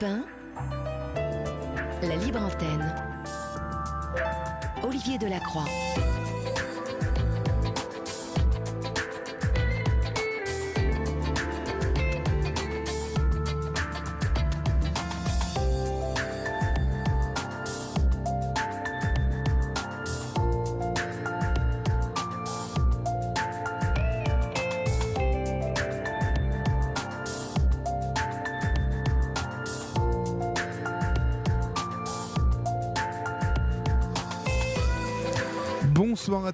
[0.00, 0.24] Europe
[2.02, 2.94] 1, la libre antenne.
[4.82, 5.66] Olivier Delacroix.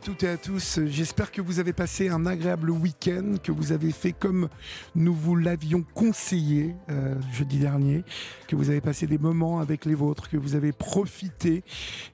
[0.07, 0.79] Toutes et à tous.
[0.87, 4.49] J'espère que vous avez passé un agréable week-end, que vous avez fait comme
[4.95, 8.05] nous vous l'avions conseillé euh, jeudi dernier,
[8.47, 11.65] que vous avez passé des moments avec les vôtres, que vous avez profité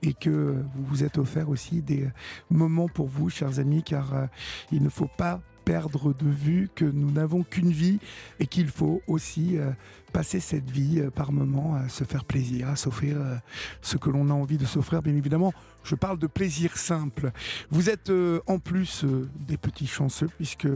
[0.03, 2.09] et que vous vous êtes offert aussi des
[2.49, 4.27] moments pour vous, chers amis, car euh,
[4.73, 7.99] il ne faut pas perdre de vue que nous n'avons qu'une vie
[8.41, 9.71] et qu'il faut aussi euh,
[10.13, 13.37] passer cette vie euh, par moment à se faire plaisir, à s'offrir euh,
[13.81, 15.03] ce que l'on a envie de s'offrir.
[15.03, 15.53] Bien évidemment,
[15.85, 17.33] je parle de plaisir simple.
[17.71, 18.13] Vous êtes
[18.47, 20.69] en plus des petits chanceux puisque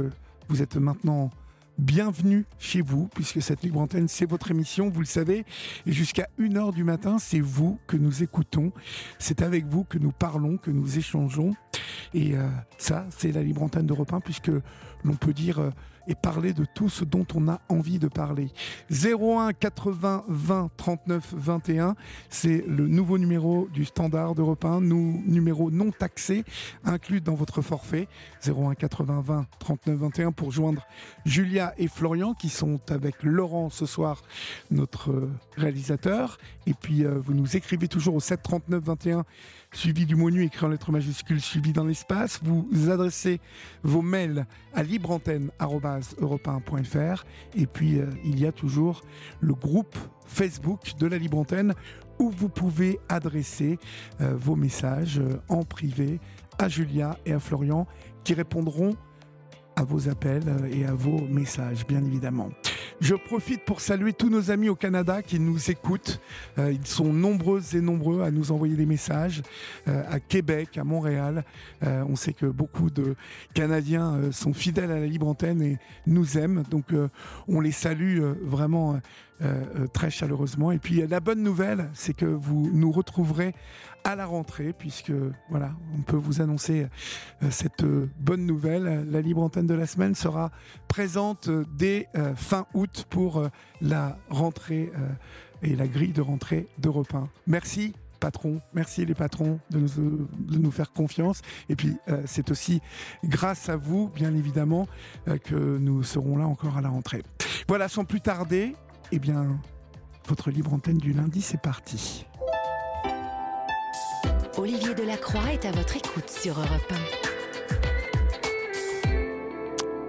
[0.49, 1.31] vous êtes maintenant
[1.79, 5.45] bienvenue chez vous, puisque cette libre antenne, c'est votre émission, vous le savez.
[5.87, 8.73] Et jusqu'à 1h du matin, c'est vous que nous écoutons.
[9.19, 11.55] C'est avec vous que nous parlons, que nous échangeons.
[12.15, 14.51] Et euh, ça, c'est la libre antenne d'Europe 1, puisque
[15.05, 15.71] l'on peut dire euh,
[16.07, 18.49] et parler de tout ce dont on a envie de parler.
[18.91, 21.97] 01 80 20 39 21,
[22.31, 26.45] c'est le nouveau numéro du standard d'Europe 1, nous, numéro non taxé,
[26.85, 28.09] inclus dans votre forfait.
[28.47, 30.87] 01 80 20 39 21 pour joindre
[31.25, 34.23] Julia et Florian qui sont avec Laurent ce soir,
[34.71, 36.39] notre euh, réalisateur.
[36.67, 39.25] Et puis vous nous écrivez toujours au 7 39 21
[39.77, 42.41] suivi du mot nu écrit en lettres majuscules, suivi dans l'espace.
[42.43, 43.41] Vous adressez
[43.83, 49.03] vos mails à libreantenne.europe1.fr et puis euh, il y a toujours
[49.41, 51.75] le groupe Facebook de la Libre Antenne
[52.19, 53.79] où vous pouvez adresser
[54.21, 56.19] euh, vos messages euh, en privé
[56.59, 57.87] à Julia et à Florian
[58.25, 58.97] qui répondront
[59.77, 60.43] à vos appels
[60.73, 62.49] et à vos messages, bien évidemment.
[63.01, 66.19] Je profite pour saluer tous nos amis au Canada qui nous écoutent.
[66.59, 69.43] Euh, ils sont nombreux et nombreux à nous envoyer des messages
[69.87, 71.45] euh, à Québec, à Montréal.
[71.83, 73.15] Euh, on sait que beaucoup de
[73.53, 75.77] Canadiens sont fidèles à la libre antenne et
[76.07, 76.63] nous aiment.
[76.71, 76.87] Donc
[77.47, 78.99] on les salue vraiment
[79.93, 80.73] très chaleureusement.
[80.73, 83.55] Et puis la bonne nouvelle, c'est que vous nous retrouverez
[84.07, 85.13] à la rentrée, puisque
[85.51, 86.87] voilà, on peut vous annoncer
[87.43, 89.05] euh, cette euh, bonne nouvelle.
[89.11, 90.53] La libre antenne de la semaine sera
[90.87, 93.49] présente euh, dès fin août pour
[93.81, 94.93] la rentrée
[95.63, 97.29] et la grille de rentrée d'Europe 1.
[97.47, 101.43] Merci patron, merci les patrons de nous, de nous faire confiance.
[101.69, 102.81] Et puis c'est aussi
[103.25, 104.87] grâce à vous, bien évidemment,
[105.45, 107.23] que nous serons là encore à la rentrée.
[107.69, 108.75] Voilà, sans plus tarder,
[109.13, 109.59] eh bien,
[110.27, 112.27] votre libre antenne du lundi, c'est parti.
[114.59, 116.91] Olivier Delacroix est à votre écoute sur Europe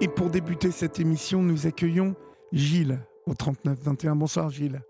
[0.00, 2.16] Et pour débuter cette émission, nous accueillons
[2.52, 4.16] Gilles au 39-21.
[4.16, 4.80] Bonsoir Gilles.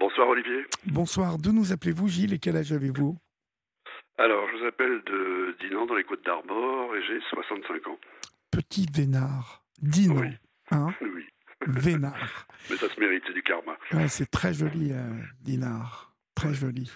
[0.00, 0.64] Bonsoir Olivier.
[0.86, 1.36] Bonsoir.
[1.36, 3.14] D'où nous appelez-vous Gilles et quel âge avez-vous?
[4.16, 7.98] Alors, je vous appelle de Dinan dans les Côtes d'Armor et j'ai 65 ans.
[8.50, 9.62] Petit Vénard.
[9.82, 10.22] Dinan.
[10.22, 10.28] Oui.
[10.70, 10.94] Hein?
[11.02, 11.26] Oui.
[11.66, 12.46] Vénard.
[12.70, 13.76] Mais ça se mérite, c'est du karma.
[13.92, 15.10] Ouais, c'est très joli, euh,
[15.42, 16.14] Dinard.
[16.34, 16.90] Très joli.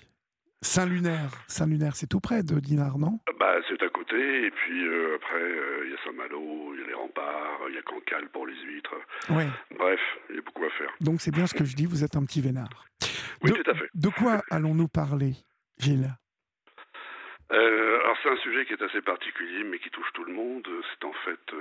[0.62, 3.18] Saint-Lunaire, Saint-Lunaire, c'est tout près de Dinard, non?
[3.38, 6.84] Bah, C'est à côté, et puis euh, après, euh, il y a Saint-Malo, il y
[6.84, 8.94] a les remparts, il y a Cancale pour les huîtres.
[9.30, 9.48] Ouais.
[9.76, 10.90] Bref, il y a beaucoup à faire.
[11.00, 12.86] Donc c'est bien ce que je dis, vous êtes un petit vénard.
[13.42, 13.88] Oui, de, tout à fait.
[13.92, 15.32] De quoi allons-nous parler,
[15.78, 16.14] Gilles?
[17.50, 20.66] Euh, alors c'est un sujet qui est assez particulier, mais qui touche tout le monde.
[20.92, 21.54] C'est en fait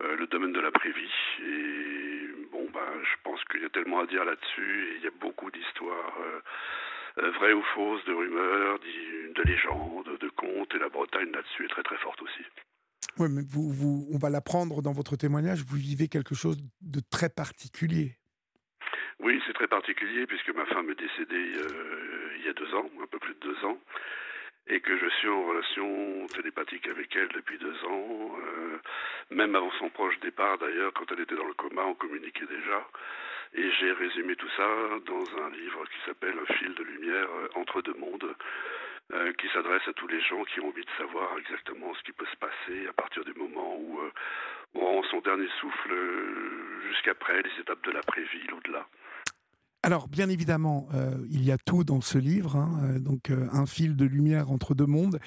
[0.00, 1.10] le domaine de la prévie.
[1.42, 5.06] Et bon, bah, je pense qu'il y a tellement à dire là-dessus, et il y
[5.06, 6.40] a beaucoup d'histoires euh,
[7.38, 11.82] vraies ou fausses, de rumeurs, de légendes, de contes, et la Bretagne là-dessus est très
[11.82, 12.44] très forte aussi.
[13.18, 17.00] Oui, mais vous, vous, on va l'apprendre dans votre témoignage, vous vivez quelque chose de
[17.10, 18.16] très particulier.
[19.20, 22.88] Oui, c'est très particulier puisque ma femme est décédée euh, il y a deux ans,
[23.02, 23.78] un peu plus de deux ans,
[24.68, 28.47] et que je suis en relation télépathique avec elle depuis deux ans, euh,
[29.30, 32.86] même avant son proche départ d'ailleurs, quand elle était dans le coma, on communiquait déjà.
[33.54, 34.68] Et j'ai résumé tout ça
[35.06, 38.34] dans un livre qui s'appelle Un fil de lumière euh, entre deux mondes,
[39.14, 42.12] euh, qui s'adresse à tous les gens qui ont envie de savoir exactement ce qui
[42.12, 44.10] peut se passer à partir du moment où euh,
[44.74, 45.94] on rend son dernier souffle
[46.88, 48.86] jusqu'après les étapes de l'après-vie, l'au-delà.
[49.88, 50.86] Alors, bien évidemment,
[51.30, 54.84] il y a tout dans ce livre, hein, donc un fil de lumière entre deux
[54.84, 55.18] mondes,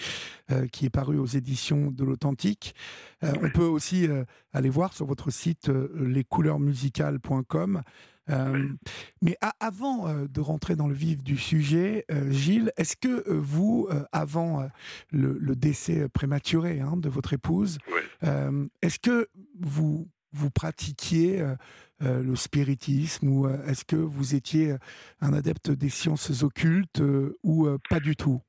[0.72, 2.75] qui est paru aux éditions de l'Authentique.
[3.24, 4.08] on peut aussi
[4.54, 7.81] aller voir sur votre site lescouleurmusicales.com
[8.28, 14.69] mais avant de rentrer dans le vif du sujet, Gilles, est-ce que vous, avant
[15.10, 17.80] le, décès prématuré hein, de votre épouse,
[18.22, 19.28] est-ce que
[19.60, 21.44] vous, vous pratiquiez
[22.01, 24.75] le spiritisme ou est-ce que vous étiez
[25.21, 27.01] un adepte des sciences occultes
[27.44, 28.42] ou pas du tout?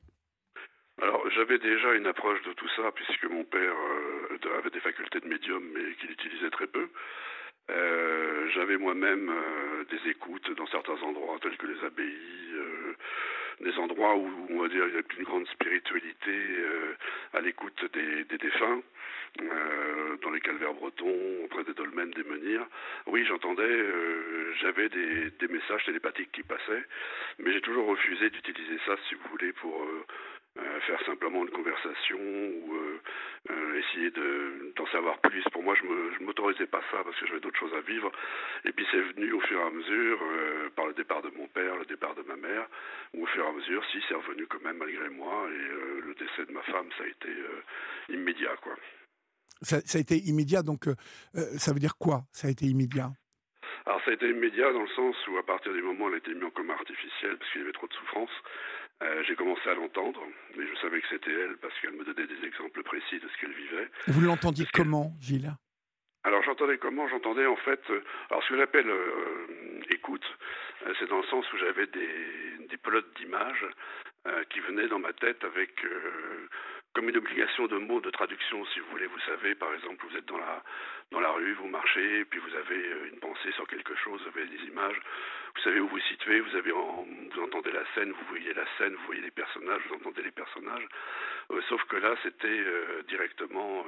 [1.01, 3.75] Alors j'avais déjà une approche de tout ça puisque mon père
[4.59, 6.89] avait des facultés de médium mais qu'il utilisait très peu.
[7.71, 12.95] Euh, j'avais moi-même euh, des écoutes dans certains endroits tels que les abbayes, euh,
[13.61, 16.37] des endroits où on va dire il y a une grande spiritualité
[17.33, 18.83] à l'écoute des, des, défunts,
[20.23, 22.67] dans les calvaires bretons, auprès des dolmens, des menhirs.
[23.07, 23.85] Oui, j'entendais,
[24.61, 26.85] j'avais des, messages télépathiques qui passaient,
[27.39, 29.87] mais j'ai toujours refusé d'utiliser ça, si vous voulez, pour
[30.59, 33.01] euh, faire simplement une conversation ou euh,
[33.51, 34.11] euh, essayer
[34.77, 35.43] d'en savoir plus.
[35.51, 38.13] Pour moi, je ne m'autorisais pas ça parce que j'avais d'autres choses à vivre.
[38.67, 40.21] Et puis c'est venu au fur et à mesure,
[40.77, 42.67] par le départ de mon père, le départ de ma mère,
[43.15, 45.49] ou au fur et à mesure, si c'est revenu quand même malgré moi.
[45.51, 47.31] Et le décès de ma femme, ça a été
[48.11, 48.75] immédiat, quoi.
[49.63, 50.89] Ça, ça, a été immédiat, donc
[51.33, 53.13] ça veut dire quoi Ça a été immédiat?
[53.87, 56.15] Alors ça a été immédiat dans le sens où à partir du moment où elle
[56.15, 58.31] a été mise en coma artificiel parce qu'il y avait trop de souffrance,
[59.03, 60.21] euh, j'ai commencé à l'entendre,
[60.57, 63.41] mais je savais que c'était elle parce qu'elle me donnait des exemples précis de ce
[63.41, 63.91] qu'elle vivait.
[64.07, 65.53] Vous l'entendiez comment, Gilles?
[66.23, 67.09] Alors j'entendais comment?
[67.09, 70.25] J'entendais en fait, euh, alors ce que j'appelle euh, écoute,
[70.99, 73.67] c'est dans le sens où j'avais des, des pelotes d'images
[74.51, 75.85] qui venaient dans ma tête avec
[76.95, 79.07] comme une obligation de mots de traduction, si vous voulez.
[79.07, 80.63] Vous savez, par exemple, vous êtes dans la,
[81.11, 84.39] dans la rue, vous marchez, puis vous avez euh, une pensée sur quelque chose, vous
[84.39, 85.01] avez des images,
[85.55, 88.95] vous savez où vous situez, vous, avez vous entendez la scène, vous voyez la scène,
[88.95, 90.87] vous voyez les personnages, vous entendez les personnages.
[91.51, 93.87] Euh, sauf que là, c'était euh, directement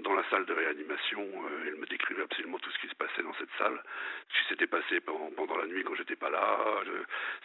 [0.00, 1.24] dans la salle de réanimation.
[1.66, 3.80] elle me décrivait absolument tout ce qui se passait dans cette salle,
[4.28, 6.58] ce qui s'était passé pendant, pendant, la nuit quand j'étais pas là,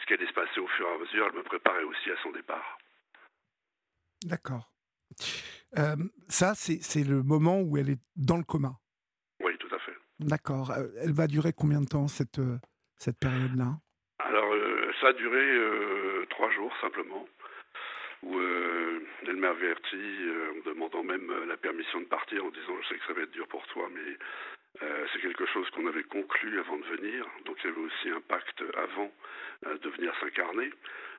[0.01, 1.27] ce qui allait se passer au fur et à mesure.
[1.27, 2.77] Elle me préparait aussi à son départ.
[4.23, 4.76] D'accord.
[5.77, 5.95] Euh,
[6.29, 8.73] ça, c'est le moment où elle est dans le coma.
[9.41, 9.95] Oui, tout à fait.
[10.19, 10.71] D'accord.
[10.71, 12.57] Euh, elle va durer combien de temps, cette, euh,
[12.97, 13.77] cette période-là?
[14.19, 14.51] Alors,
[15.01, 15.45] ça a duré
[16.29, 17.27] trois jours simplement,
[18.23, 22.87] où elle m'a averti en me demandant même la permission de partir, en disant Je
[22.87, 24.17] sais que ça va être dur pour toi, mais
[25.13, 27.25] c'est quelque chose qu'on avait conclu avant de venir.
[27.45, 29.11] Donc, il y avait aussi un pacte avant
[29.65, 30.71] de venir s'incarner.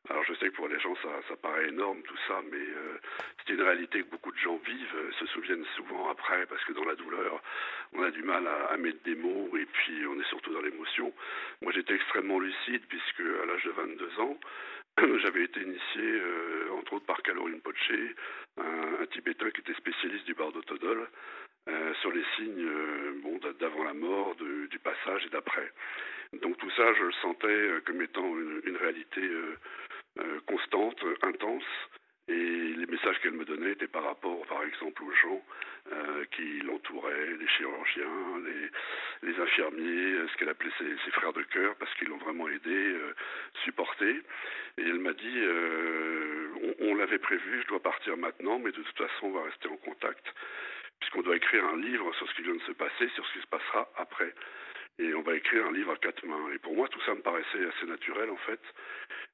[0.09, 2.99] Alors je sais que pour les gens ça, ça paraît énorme tout ça, mais euh,
[3.39, 6.73] c'est une réalité que beaucoup de gens vivent, euh, se souviennent souvent après, parce que
[6.73, 7.43] dans la douleur,
[7.93, 11.13] on a du mal à, mettre des mots, et puis on est surtout dans l'émotion.
[11.63, 14.39] Moi j'étais extrêmement lucide, puisque à l'âge de 22 ans,
[15.23, 17.93] j'avais été initié, euh, entre autres par Kalorin Poche,
[18.57, 21.09] un, Tibétain qui était spécialiste du bardotodol,
[21.69, 22.69] euh, sur les signes
[23.23, 25.73] bon, d'avant la mort, du passage et d'après.
[26.43, 29.23] Donc tout ça, je le sentais comme étant une, réalité
[30.19, 31.65] euh, constante, intense.
[32.29, 35.43] Et les messages qu'elle me donnait étaient par rapport, par exemple, aux gens
[35.93, 38.43] euh, qui l'entouraient, les chirurgiens,
[39.23, 43.15] les, infirmiers, ce qu'elle appelait ses, frères de cœur, parce qu'ils l'ont vraiment aidé, euh,
[43.65, 44.11] supporté.
[44.77, 45.41] Et elle m'a dit,
[46.81, 49.77] on l'avait prévu, je dois partir maintenant, mais de toute façon, on va rester en
[49.77, 50.25] contact,
[51.01, 53.41] puisqu'on doit écrire un livre sur ce qui vient de se passer, sur ce qui
[53.41, 54.35] se passera après.
[54.99, 56.51] Et on va écrire un livre à quatre mains.
[56.53, 58.61] Et pour moi, tout ça me paraissait assez naturel, en fait.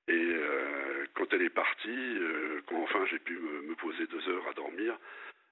[0.08, 4.46] Et euh, quand elle est partie, euh, quand enfin j'ai pu me, poser deux heures
[4.48, 4.98] à dormir,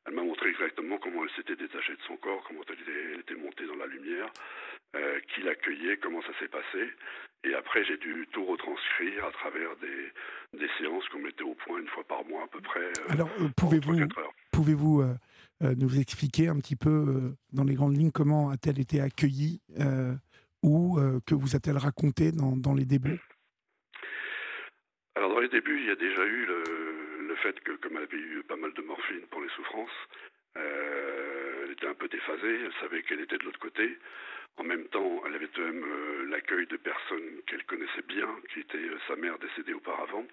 [0.06, 3.66] elle m'a montré exactement comment elle s'était détachée de son corps, comment elle était, montée
[3.66, 4.28] dans la lumière,
[4.96, 6.92] euh, qui l'accueillait, comment ça s'est passé.
[7.44, 10.12] Et après, j'ai dû tout retranscrire à travers des,
[10.58, 12.92] des séances qu'on mettait au point une fois par mois à peu près.
[13.08, 14.06] Alors, pouvez-vous
[14.52, 15.02] pouvez-vous
[15.62, 19.60] nous expliquer un petit peu dans les grandes lignes comment a-t-elle été accueillie
[20.62, 23.20] ou que vous a-t-elle raconté dans, dans les débuts?
[25.14, 26.62] Alors dans les débuts, il y a déjà eu le,
[27.28, 29.90] le fait que comme elle avait eu pas mal de morphine pour les souffrances,
[30.56, 33.98] euh, elle était un peu déphasée, elle savait qu'elle était de l'autre côté.
[34.58, 38.76] En même temps, elle avait même euh, l'accueil de personnes qu'elle connaissait bien, qui étaient
[38.76, 40.26] euh, sa mère décédée auparavant,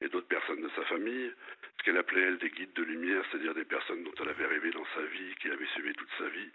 [0.00, 1.32] et d'autres personnes de sa famille,
[1.78, 4.70] ce qu'elle appelait elle des guides de lumière, c'est-à-dire des personnes dont elle avait rêvé
[4.72, 6.50] dans sa vie, qui l'avaient suivi toute sa vie,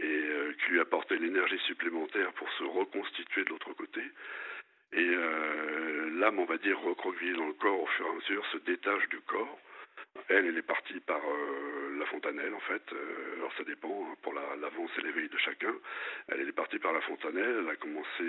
[0.00, 4.02] et euh, qui lui apportaient l'énergie supplémentaire pour se reconstituer de l'autre côté.
[4.92, 5.16] Et
[6.20, 9.08] l'âme, on va dire, recroquevillée dans le corps au fur et à mesure, se détache
[9.08, 9.58] du corps.
[10.28, 11.20] Elle, elle est partie par
[12.06, 12.82] fontanelle, en fait.
[12.92, 15.74] Euh, alors ça dépend, hein, pour l'avance et l'éveil de chacun.
[16.28, 18.24] Elle, est partie par la fontanelle, elle a commencé,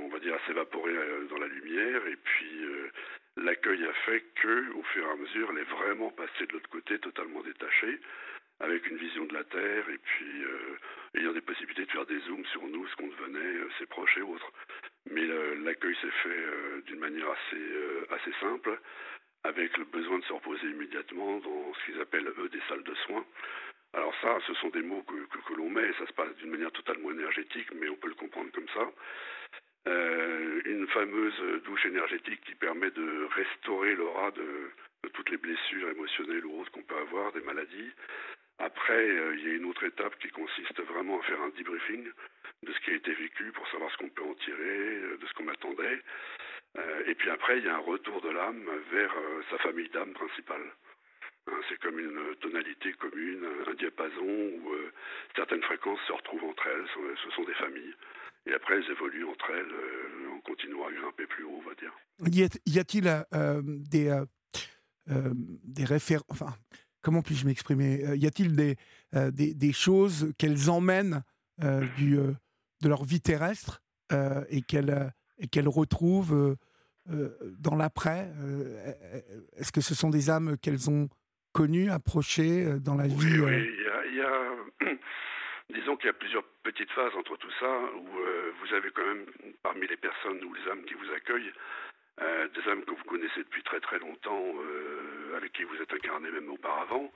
[0.00, 0.94] on va dire, à s'évaporer
[1.30, 2.06] dans la lumière.
[2.06, 2.66] Et puis,
[3.36, 6.70] l'accueil a fait que, au fur et à mesure, elle est vraiment passée de l'autre
[6.70, 8.00] côté, totalement détachée
[8.60, 10.44] avec une vision de la Terre et puis
[11.14, 14.22] ayant des possibilités de faire des zooms sur nous, ce qu'on devenait, ses proches et
[14.22, 14.52] autres.
[15.10, 15.24] Mais
[15.62, 16.46] l'accueil s'est fait
[16.86, 17.64] d'une manière assez,
[18.10, 18.78] assez simple,
[19.48, 22.94] avec le besoin de se reposer immédiatement dans ce qu'ils appellent, eux, des salles de
[23.06, 23.24] soins.
[23.94, 26.50] Alors ça, ce sont des mots que, que, l'on met, et ça se passe d'une
[26.50, 28.86] manière totalement énergétique, mais on peut le comprendre comme ça.
[29.88, 34.70] Euh, une fameuse douche énergétique qui permet de restaurer l'aura de,
[35.14, 37.90] toutes les blessures émotionnelles ou autres qu'on peut avoir, des maladies.
[38.58, 42.10] Après, euh, il y a une autre étape qui consiste vraiment à faire un debriefing
[42.64, 45.26] de ce qui a été vécu pour savoir ce qu'on peut en tirer, euh, de
[45.26, 46.02] ce qu'on attendait.
[47.06, 49.14] Et puis après, il y a un retour de l'âme vers
[49.50, 50.62] sa famille d'âme principale.
[51.48, 54.92] Hein, c'est comme une tonalité commune, un diapason où euh,
[55.36, 56.86] certaines fréquences se retrouvent entre elles,
[57.24, 57.94] ce sont des familles.
[58.46, 61.74] Et après, elles évoluent entre elles euh, en continuant à grimper plus haut, on va
[61.74, 61.92] dire.
[62.66, 64.22] Y a-t-il euh, des,
[65.06, 66.54] des références, enfin,
[67.02, 68.02] comment puis-je m'exprimer?
[68.16, 68.76] Y a-t-il des,
[69.32, 71.22] des, choses qu'elles emmènent
[71.58, 72.34] de
[72.88, 73.80] leur vie terrestre
[74.50, 76.56] et qu'elles retrouvent
[77.58, 78.30] dans l'après
[79.56, 81.08] Est-ce que ce sont des âmes qu'elles ont
[81.52, 84.92] connu, approché euh, dans la vie Oui, euh il y a,
[85.74, 89.04] disons qu'il y a plusieurs petites phases entre tout ça, où euh, vous avez quand
[89.04, 89.26] même,
[89.62, 91.52] parmi les personnes ou les âmes qui vous accueillent,
[92.18, 94.42] des âmes que vous connaissez depuis très très longtemps,
[95.36, 97.12] avec qui vous êtes incarné même auparavant,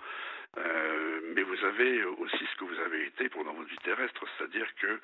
[0.56, 5.00] mais vous avez aussi ce que vous avez été pendant votre vie terrestre, c'est-à-dire que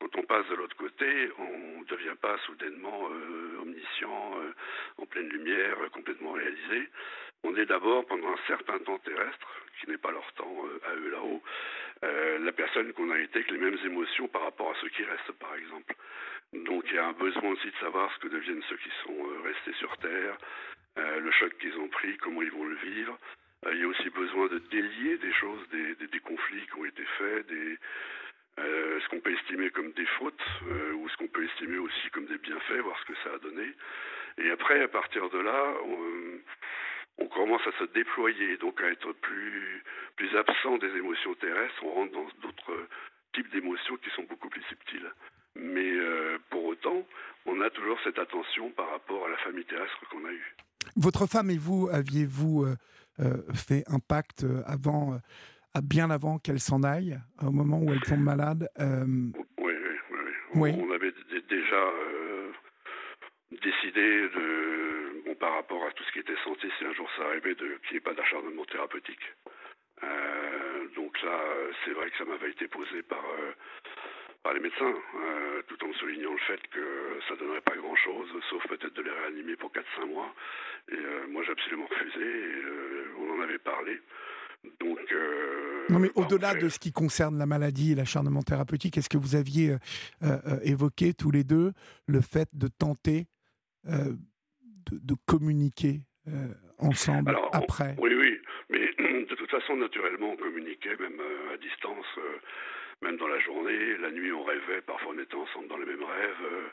[0.00, 3.10] quand on passe de l'autre côté, on ne devient pas soudainement
[3.60, 4.34] omniscient,
[4.98, 6.88] en pleine lumière, complètement réalisé
[7.46, 9.48] on est d'abord pendant un certain temps terrestre,
[9.80, 11.42] qui n'est pas leur temps euh, à eux là-haut,
[12.04, 15.04] euh, la personne qu'on a été avec les mêmes émotions par rapport à ceux qui
[15.04, 15.94] restent, par exemple.
[16.52, 19.16] Donc il y a un besoin aussi de savoir ce que deviennent ceux qui sont
[19.16, 20.36] euh, restés sur Terre,
[20.96, 23.18] le choc qu'ils ont pris, comment ils vont le vivre.
[23.72, 27.46] Il y a aussi besoin de délier des choses, des, conflits qui ont été faits,
[27.46, 27.78] des,
[28.56, 30.42] ce qu'on peut estimer comme des fautes
[30.94, 33.72] ou ce qu'on peut estimer aussi comme des bienfaits, voir ce que ça a donné.
[34.38, 35.74] Et après, à partir de là,
[37.18, 39.82] on, commence à se déployer, donc à être plus,
[40.36, 42.88] absent des émotions terrestres, on rentre dans d'autres
[43.34, 45.10] types d'émotions qui sont beaucoup plus subtiles.
[45.54, 47.06] Mais euh, pour autant,
[47.46, 50.54] on a toujours cette attention par rapport à la famille terrestre qu'on a eue.
[50.96, 52.76] Votre femme et vous, aviez-vous euh, euh,
[53.54, 55.18] fait un pacte avant,
[55.82, 60.18] bien avant qu'elle s'en aille, au moment où elle tombe malade oui, oui,
[60.54, 61.12] oui, On avait
[61.48, 61.90] déjà
[63.50, 64.86] décidé de
[65.38, 67.96] par rapport à tout ce qui était santé, si un jour ça arrivait, qu'il n'y
[67.96, 69.32] ait pas d'acharnement thérapeutique.
[70.02, 71.38] Euh, donc là,
[71.84, 73.52] c'est vrai que ça m'avait été posé par, euh,
[74.46, 78.28] par les médecins, euh, tout en soulignant le fait que ça ne donnerait pas grand-chose,
[78.48, 80.32] sauf peut-être de les réanimer pour 4-5 mois.
[80.92, 82.62] Et moi, j'ai absolument refusé, et,
[83.18, 84.00] on en avait parlé.
[84.78, 85.00] Donc,
[85.90, 89.34] non, mais au-delà de ce qui concerne la maladie et l'acharnement thérapeutique, est-ce que vous
[89.34, 89.76] aviez
[90.62, 91.72] évoqué tous les deux
[92.06, 93.26] le fait de tenter
[94.92, 96.48] de, communiquer euh,
[96.78, 97.96] ensemble après?
[97.98, 98.86] Oui, oui, mais
[99.24, 102.38] de toute façon, naturellement, on communiquait même euh, à distance, euh,
[103.02, 103.96] même dans la journée.
[103.98, 106.72] La nuit, on rêvait, parfois on était ensemble dans les mêmes rêves.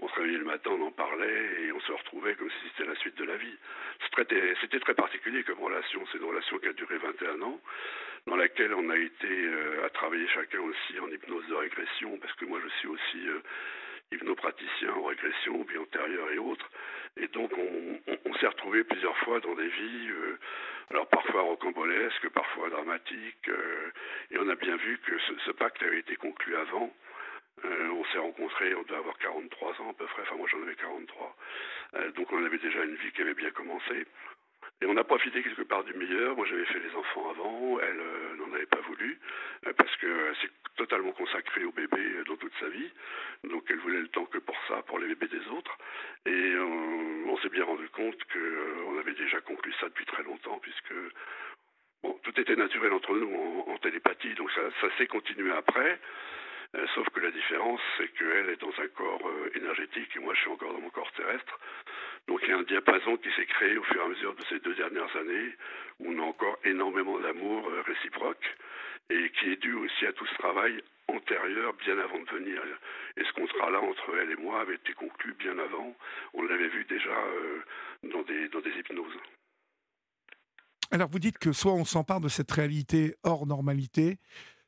[0.00, 2.88] on se réveillait le matin, on en parlait et on se retrouvait comme si c'était
[2.88, 3.56] la suite de la vie.
[4.60, 6.04] C'était très particulier comme relation.
[6.10, 7.60] C'est une relation qui a duré 21 ans,
[8.26, 9.50] dans laquelle on a été
[9.84, 13.28] à travailler chacun aussi en hypnose de régression, parce que moi je suis aussi
[14.12, 16.68] hypnopraticiens en régression, vie antérieure et autres.
[17.16, 20.38] Et donc on, s'est retrouvés plusieurs fois dans des vies, euh,
[20.90, 23.90] alors parfois rocambolesques, parfois dramatiques, euh,
[24.30, 25.12] et on a bien vu que
[25.44, 26.92] ce, pacte avait été conclu avant.
[27.64, 30.62] Euh, on s'est rencontrés, on doit avoir 43 ans à peu près, enfin moi j'en
[30.62, 31.36] avais 43.
[32.16, 34.06] donc on avait déjà une vie qui avait bien commencé.
[34.82, 36.34] Et on a profité quelque part du meilleur.
[36.34, 37.78] Moi, j'avais fait les enfants avant.
[37.78, 39.16] Elle euh, n'en avait pas voulu
[39.68, 42.90] euh, parce que c'est totalement consacré au bébé euh, dans toute sa vie.
[43.44, 45.78] Donc, elle voulait le temps que pour ça, pour les bébés des autres.
[46.26, 50.94] Et on s'est bien rendu compte qu'on avait déjà conclu ça depuis très longtemps puisque
[52.22, 54.34] tout était naturel entre nous en, télépathie.
[54.34, 56.00] Donc, ça, ça s'est continué après.
[56.94, 60.50] sauf que la différence, c'est qu'elle est dans un corps énergétique et moi, je suis
[60.50, 61.58] encore dans mon corps terrestre.
[62.28, 64.42] Donc il y a un diapason qui s'est créé au fur et à mesure de
[64.48, 65.56] ces deux dernières années,
[66.00, 68.44] où on a encore énormément d'amour euh, réciproque,
[69.10, 72.62] et qui est dû aussi à tout ce travail antérieur, bien avant de venir.
[73.16, 75.94] Et ce contrat-là entre elle et moi avait été conclu bien avant.
[76.34, 77.60] On l'avait vu déjà euh,
[78.04, 79.18] dans, des, dans des hypnoses.
[80.92, 84.18] Alors vous dites que soit on s'empare de cette réalité hors normalité,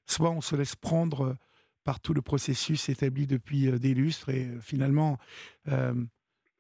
[0.07, 1.35] soit on se laisse prendre euh,
[1.85, 5.19] par tout le processus établi depuis des lustres et finalement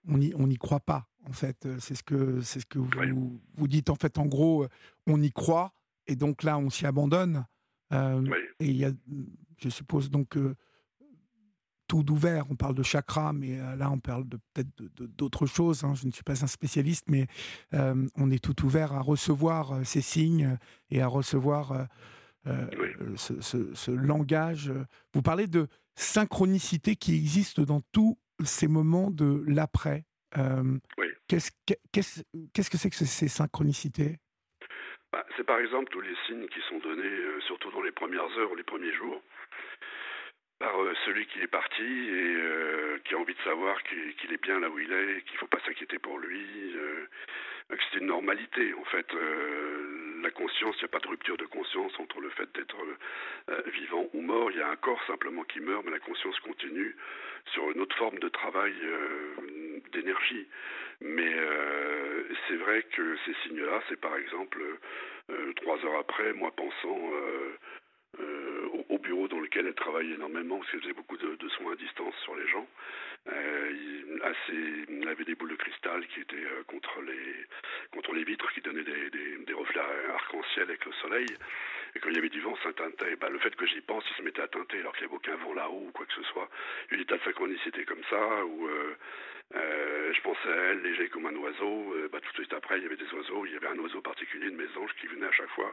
[0.09, 1.67] on n'y croit pas, en fait.
[1.67, 3.91] Euh, c'est ce que, c'est ce que vous, vous dites.
[3.91, 4.69] En fait, en gros, euh,
[5.07, 5.75] on y croit,
[6.07, 7.47] et donc là, on s'y abandonne.
[7.93, 8.25] Euh,
[8.61, 8.91] et il y a
[9.59, 10.37] je suppose donc
[11.87, 12.45] tout d'ouvert.
[12.51, 14.69] On parle de chakra, mais là, on parle peut-être
[15.17, 15.85] d'autres choses.
[15.85, 15.95] Hein.
[15.95, 17.29] Je ne suis pas un spécialiste, mais
[17.73, 20.59] on est tout ouvert à recevoir ces signes
[20.91, 21.87] et à recevoir
[23.17, 24.73] ce, langage.
[25.15, 30.05] Vous parlez de synchronicité qui existe dans tous ces moments de l'après.
[30.37, 31.09] oui.
[31.29, 31.51] Qu'est-ce
[32.71, 34.19] que c'est que ces synchronicités?
[35.13, 38.51] Bah, C'est par exemple tous les signes qui sont donnés, surtout dans les premières heures
[38.53, 39.23] ou les premiers jours
[40.59, 44.43] par euh, celui qui est parti et euh, qui a envie de savoir qu'il est
[44.43, 47.07] bien là où il est, qu'il ne faut pas s'inquiéter pour lui, euh,
[47.69, 49.07] que c'est une normalité en fait.
[50.25, 52.77] La conscience, il n'y a pas de rupture de conscience entre le fait d'être
[53.71, 54.51] vivant ou mort.
[54.51, 56.97] Il y a un corps simplement qui meurt, mais la conscience continue
[57.53, 58.75] sur une autre forme de travail
[59.93, 60.49] d'énergie.
[61.01, 61.33] Mais
[62.49, 64.61] c'est vrai que ces signes-là, c'est par exemple
[65.57, 66.99] trois heures après, moi pensant
[68.21, 68.54] euh,
[69.05, 72.35] bureau dans lequel elle travaillait énormément, parce qu'elle faisait beaucoup de, soins à distance sur
[72.35, 72.67] les gens.
[73.29, 77.47] Euh, il, assez, avait des boules de cristal qui étaient euh, contre les
[77.93, 79.81] contre les vitres, qui donnaient des, des, reflets
[80.15, 81.27] arc-en-ciel avec le soleil.
[81.95, 83.17] Et quand il y avait du vent, ça teintait.
[83.17, 85.17] Bah, le fait que j'y pense, il se mettait à teinter alors qu'il n'y avait
[85.17, 86.49] aucun vent là-haut ou quoi que ce soit.
[86.91, 88.69] Il y a des tas de synchronicités comme ça, où
[89.55, 91.95] euh, je pensais à elle léger comme un oiseau.
[91.95, 93.47] Euh, bah, tout de suite après, il y avait des oiseaux.
[93.47, 95.73] Il y avait un oiseau particulier de mes anges qui venait à chaque fois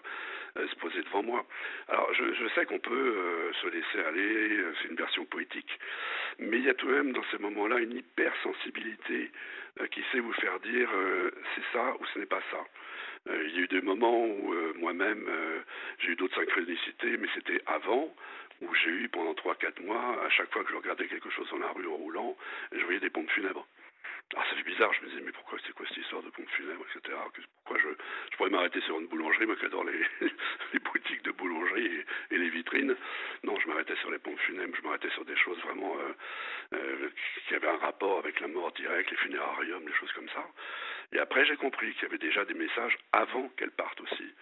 [0.57, 1.45] euh, se poser devant moi.
[1.87, 4.63] Alors, je sais qu'on peut se laisser aller.
[4.81, 5.79] C'est une version poétique.
[6.37, 9.31] Mais il y a tout de même dans ces moments-là une hypersensibilité
[9.91, 10.89] qui sait vous faire dire
[11.55, 12.59] c'est ça ou ce n'est pas ça.
[13.27, 15.29] Il y a eu des moments où moi-même
[15.99, 18.13] j'ai eu d'autres synchronicités, mais c'était avant
[18.61, 21.57] où j'ai eu pendant 3-4 mois, à chaque fois que je regardais quelque chose dans
[21.57, 22.37] la rue en roulant,
[22.71, 23.67] je voyais des pompes funèbres.
[24.33, 26.49] Alors ça fait bizarre, je me disais mais pourquoi c'est quoi cette histoire de pompes
[26.51, 27.17] funèbres, etc.
[27.63, 27.89] Pourquoi je,
[28.31, 30.05] je pourrais m'arrêter sur une boulangerie, moi qui adore les,
[30.73, 32.95] les boutiques de boulangerie et, les vitrines.
[33.43, 37.09] Non, je m'arrêtais sur les pompes funèbres, je m'arrêtais sur des choses vraiment euh, euh,
[37.47, 40.47] qui avaient un rapport avec la mort directe, les funérariums, des choses comme ça.
[41.11, 44.33] Et après j'ai compris qu'il y avait déjà des messages avant qu'elle parte aussi.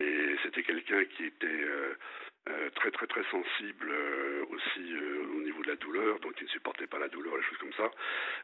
[0.00, 1.94] Et c'était quelqu'un qui était euh,
[2.74, 3.92] très très très sensible
[4.50, 4.94] aussi
[5.68, 7.90] euh, la douleur, donc il ne supportait pas la douleur, les choses comme ça.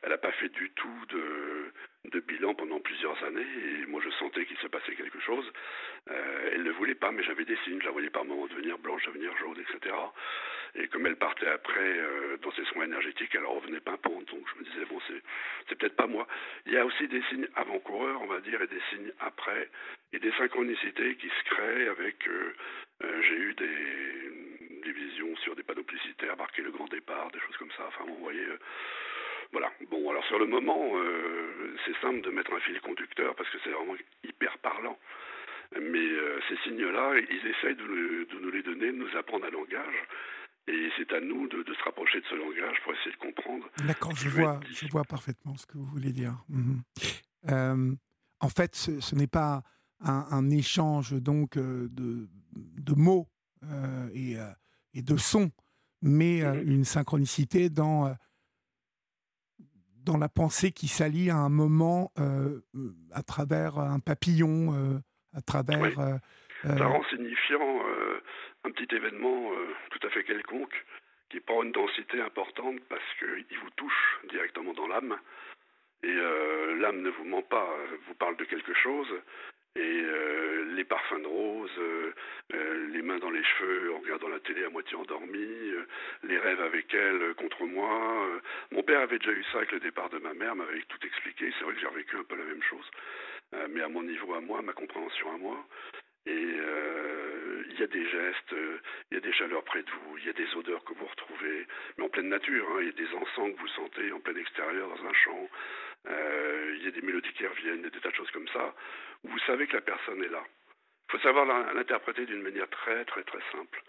[0.03, 4.47] Elle n'a pas fait du tout de, bilan pendant plusieurs années et moi je sentais
[4.47, 5.45] qu'il se passait quelque chose.
[6.07, 9.05] elle ne voulait pas, mais j'avais des signes, je la voyais par moments devenir blanche,
[9.07, 9.95] devenir jaune, etc.
[10.77, 12.01] Et comme elle partait après
[12.41, 15.23] dans ses soins énergétiques, elle revenait pimpante, donc je me disais bon c'est
[15.69, 16.27] c'est peut-être pas moi.
[16.67, 19.69] Il y a aussi des signes avant-coureurs, on va dire, et des signes après,
[20.13, 22.29] et des synchronicités qui se créent avec
[23.03, 24.54] euh, j'ai eu des,
[25.43, 27.85] sur des panneaux publicitaires marqués le grand départ, des choses comme ça.
[27.89, 28.45] Enfin, vous voyez.
[28.45, 28.59] Euh,
[29.53, 29.71] voilà.
[29.91, 33.59] Bon, alors sur le moment, euh, c'est simple de mettre un fil conducteur parce que
[33.63, 33.95] c'est vraiment
[34.25, 34.99] hyper parlant.
[35.81, 36.07] Mais
[36.49, 39.95] ces signes-là, ils essayent de, nous les donner, de nous apprendre un langage.
[40.69, 43.69] Et c'est à nous de, se rapprocher de ce langage pour essayer de comprendre.
[43.85, 46.35] D'accord, je vois, je vois parfaitement ce que vous voulez dire.
[46.49, 47.97] Mhm.
[48.41, 49.63] en fait, ce n'est pas
[50.05, 53.29] un, échange donc euh, de, de mots
[53.65, 54.51] euh, et, euh,
[54.95, 55.51] et, de sons,
[56.03, 58.15] mais une synchronicité dans,
[60.05, 62.13] dans la pensée qui s'allie à un moment
[63.13, 65.03] à travers un papillon,
[65.33, 66.21] à travers...
[66.63, 67.81] Ça rend signifiant
[68.65, 69.51] un petit événement
[69.91, 70.75] tout à fait quelconque
[71.31, 75.17] qui prend une densité importante parce qu'il vous touche directement dans l'âme.
[76.03, 76.15] Et
[76.81, 77.69] l'âme ne vous ment pas,
[78.07, 79.09] vous parle de quelque chose,
[79.77, 82.13] et euh, les parfums de rose, euh,
[82.55, 85.73] euh, les mains dans les cheveux en regardant la télé à moitié endormie,
[86.23, 88.41] les rêves avec elle contre moi.
[88.71, 91.53] mon père avait déjà eu ça avec le départ de ma mère, m'avait tout expliqué.
[91.59, 92.89] C'est vrai que j'ai revécu un peu la même chose,
[93.71, 95.67] mais à mon niveau à moi, ma compréhension à moi.
[96.27, 98.55] Et il y a des gestes,
[99.11, 101.07] il y a des chaleurs près de vous, il y a des odeurs que vous
[101.07, 101.67] retrouvez,
[101.99, 102.67] mais en pleine nature.
[102.71, 105.49] Hein, il y a des encens que vous sentez en plein extérieur dans un champ.
[106.07, 108.75] Euh, il y a des mélodies qui reviennent, des tas de choses comme ça,
[109.23, 110.43] vous savez que la personne est là.
[111.09, 113.83] Il faut savoir l'interpréter d'une manière très très très simple.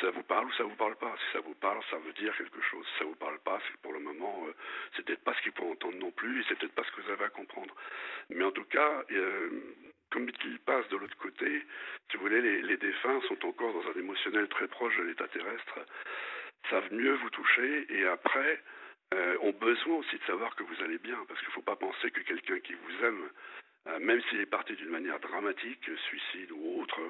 [0.00, 1.14] Ça vous parle ou ça vous parle pas?
[1.16, 2.86] Si ça vous parle, ça veut dire quelque chose.
[2.92, 4.52] Si ça vous parle pas, c'est pour le moment, euh,
[4.94, 7.00] c'est peut-être pas ce qu'il faut entendre non plus, et c'est peut-être pas ce que
[7.02, 7.74] vous avez à comprendre.
[8.28, 9.48] Mais en tout cas, euh,
[10.10, 11.62] comme il passe de l'autre côté,
[12.10, 15.28] si vous voulez, les, les, défunts sont encore dans un émotionnel très proche de l'état
[15.28, 15.78] terrestre,
[16.68, 18.60] savent mieux vous toucher, et après,
[19.14, 21.76] euh, ont besoin aussi de savoir que vous allez bien, parce qu'il ne faut pas
[21.76, 23.30] penser que quelqu'un qui vous aime,
[23.86, 27.00] euh, même s'il est parti d'une manière dramatique, suicide ou autre,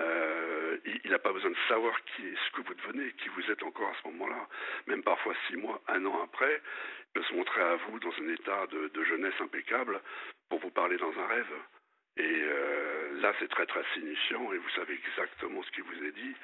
[0.00, 3.90] euh, il n'a pas besoin de savoir ce que vous devenez, qui vous êtes encore
[3.90, 4.48] à ce moment-là.
[4.86, 6.62] Même parfois six mois, un an après,
[7.08, 10.00] il peut se montrer à vous dans un état de, jeunesse impeccable
[10.48, 11.52] pour vous parler dans un rêve.
[12.16, 12.42] Et
[13.20, 16.34] là, c'est très très signifiant et vous savez exactement ce qui vous est dit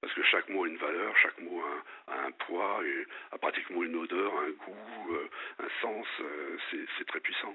[0.00, 1.60] parce que chaque mot a une valeur, chaque mot
[2.06, 5.28] a un, poids, et a pratiquement une odeur, un goût, euh,
[5.58, 6.06] un sens.
[6.20, 6.56] Euh,
[6.98, 7.54] c'est très puissant.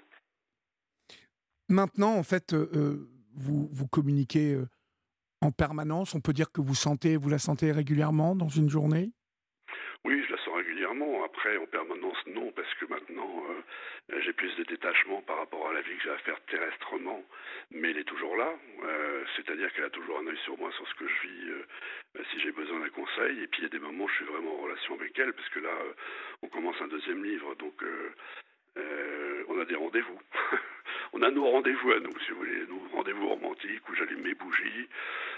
[1.70, 4.58] Maintenant, en fait, euh, vous, vous communiquez
[5.42, 6.16] en permanence.
[6.16, 9.12] On peut dire que vous sentez, vous la sentez régulièrement dans une journée?
[10.04, 11.21] Oui, je la sens régulièrement.
[11.44, 13.44] En permanence, non, parce que maintenant,
[14.20, 17.24] j'ai plus de détachement par rapport à la vie que j'ai à faire terrestrement,
[17.72, 18.54] mais elle est toujours là.
[19.36, 22.40] C'est-à-dire qu'elle a toujours un œil sur moi, sur ce que je vis, euh, si
[22.40, 23.42] j'ai besoin d'un conseil.
[23.42, 25.34] Et puis il y a des moments où je suis vraiment en relation avec elle,
[25.34, 25.94] parce que là, euh,
[26.42, 30.20] on commence un deuxième livre, donc euh, on a des rendez-vous.
[31.14, 34.34] on a nos rendez-vous à nous, si vous voulez, nos rendez-vous romantiques où j'allume mes
[34.34, 34.88] bougies,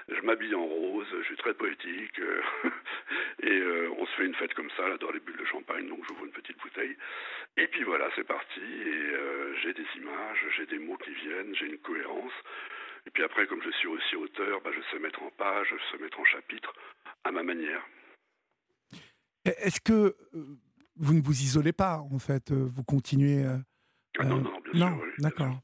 [0.09, 2.19] je m'habille en rose, je suis très poétique,
[3.43, 3.63] et
[3.97, 6.25] on se fait une fête comme ça, là, dans les bulles de champagne, donc j'ouvre
[6.25, 6.95] une petite bouteille.
[7.57, 9.13] Et puis voilà, c'est parti, et
[9.61, 12.33] j'ai des images, j'ai des mots qui viennent, j'ai une cohérence.
[13.05, 15.91] Et puis après, comme je suis aussi auteur, bah, je sais mettre en page, je
[15.91, 16.73] sais mettre en chapitre
[17.23, 17.81] à ma manière.
[19.45, 20.57] Est-ce que euh,
[20.95, 23.45] vous ne vous isolez pas, en fait euh, Vous continuez.
[23.45, 23.57] Euh,
[24.19, 25.59] ah non, non, bien non, d'accord.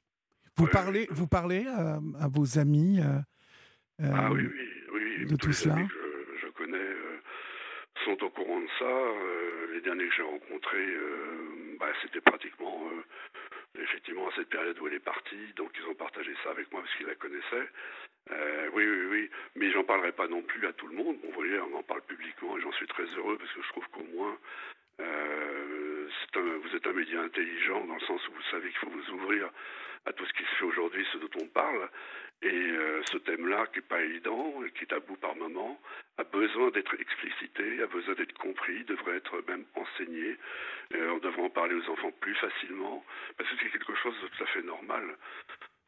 [0.57, 2.99] Vous, parlez, vous parlez à vos amis
[4.01, 5.25] Ah oui, oui, oui.
[5.25, 6.77] De tout cela je, je, connais
[8.05, 8.91] sont au courant de ça.
[9.73, 10.95] les derniers que j'ai rencontrés,
[11.79, 12.89] bah, c'était pratiquement
[13.77, 16.81] effectivement à cette période où elle est partie, donc ils ont partagé ça avec moi
[16.81, 17.69] parce qu'ils la connaissaient.
[18.31, 21.17] Euh, oui, oui, oui, mais j'en parlerai pas non plus à tout le monde.
[21.23, 23.87] vous voyez, on en parle publiquement et j'en suis très heureux parce que je trouve
[23.89, 24.37] qu'au moins
[25.01, 25.88] euh,
[26.35, 29.49] vous êtes un média intelligent dans le sens où vous savez qu'il faut vous ouvrir
[30.05, 31.89] à tout ce qui se fait aujourd'hui, ce dont on parle.
[32.41, 35.79] Et euh, ce thème-là, qui n'est pas évident, qui est tabou par moment,
[36.17, 40.37] a besoin d'être explicité, a besoin d'être compris, devrait être même enseigné.
[40.95, 43.03] Euh, on devrait en parler aux enfants plus facilement,
[43.37, 45.17] parce que c'est quelque chose de tout à fait normal.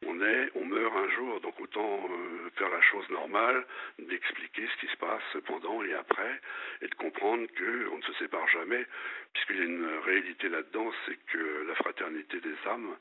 [0.06, 3.64] On est, on meurt un jour, donc autant euh, faire la chose normale,
[3.98, 6.40] d'expliquer ce qui se passe pendant et après,
[6.80, 8.84] et de comprendre qu'on ne se sépare jamais,
[9.32, 12.96] puisqu'il y a une réalité là-dedans, c'est que la fraternité des âmes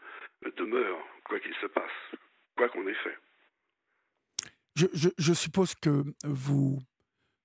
[0.57, 2.15] demeure, quoi qu'il se passe,
[2.55, 3.17] quoi qu'on ait fait.
[4.75, 6.79] Je, suppose que vous,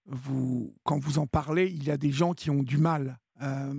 [0.07, 3.19] vous, quand vous en parlez, il y a des gens qui ont du mal.
[3.43, 3.75] Euh,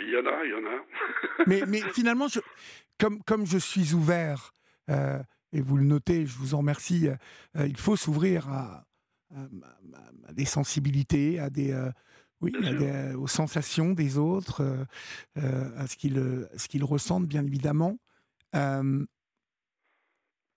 [0.00, 0.84] il y en a, il y en a.
[1.46, 2.40] mais, mais finalement, je,
[2.98, 4.52] comme, comme je suis ouvert,
[4.90, 8.84] euh, et vous le notez, je vous en remercie, euh, il faut s'ouvrir à,
[10.32, 11.78] des sensibilités, à des,
[12.40, 12.52] oui,
[13.14, 14.86] aux sensations des autres,
[15.36, 17.98] à ce qu'ils qu'ils ressentent, bien évidemment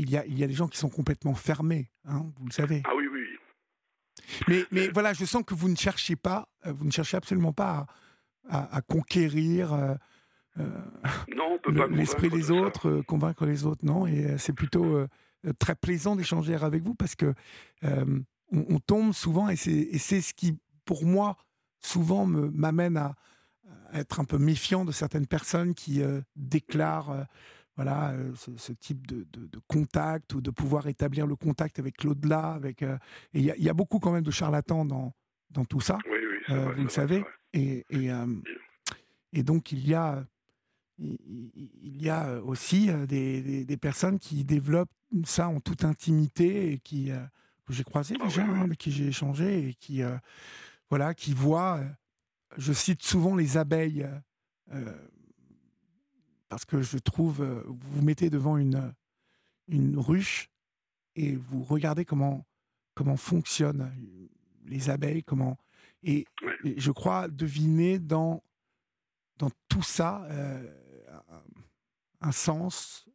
[0.02, 2.52] il y a, il y a des gens qui sont complètement fermés, hein, vous le
[2.52, 2.82] savez.
[2.86, 3.22] Ah oui, oui.
[4.48, 7.54] Mais, mais voilà, je sens que vous ne cherchez pas, euh, vous ne cherchez absolument
[7.54, 7.86] pas
[8.50, 9.98] à, conquérir
[10.60, 10.64] euh,
[11.68, 14.08] euh l'esprit des autres, convaincre les autres, non.
[14.08, 15.06] Et c'est plutôt
[15.60, 17.34] très plaisant d'échanger avec vous parce que
[18.54, 21.38] on, tombe souvent, et c'est ce qui, pour moi,
[21.80, 23.16] souvent m'amène à,
[23.92, 26.02] à, être un peu méfiant de certaines personnes qui
[26.36, 27.26] déclarent
[27.76, 29.26] voilà, euh, ce, type de,
[29.68, 32.52] contact ou de pouvoir établir le contact avec l'au-delà.
[32.52, 32.98] Avec, euh,
[33.34, 35.14] il y, a beaucoup quand même de charlatans dans,
[35.50, 37.24] dans tout ça, oui, oui, euh, vous le savez.
[37.54, 38.10] Et, et,
[39.34, 40.24] et, donc il y a,
[41.02, 44.92] il y a aussi des, des, personnes qui développent
[45.26, 47.12] ça en toute intimité et qui,
[47.66, 50.02] que j'ai croisé ah déjà, hein, avec qui j'ai échangé et qui,
[50.90, 51.82] voilà, qui voient,
[52.58, 54.08] je cite souvent les abeilles
[56.52, 58.94] parce que je trouve, euh, vous vous mettez devant une,
[59.70, 60.50] une ruche
[61.16, 62.46] et vous regardez comment,
[62.94, 63.90] comment fonctionnent
[64.66, 65.58] les abeilles, comment.
[66.04, 66.26] Et,
[66.78, 68.44] je crois deviner dans,
[69.38, 70.62] dans tout ça euh,
[72.22, 73.08] un, sens,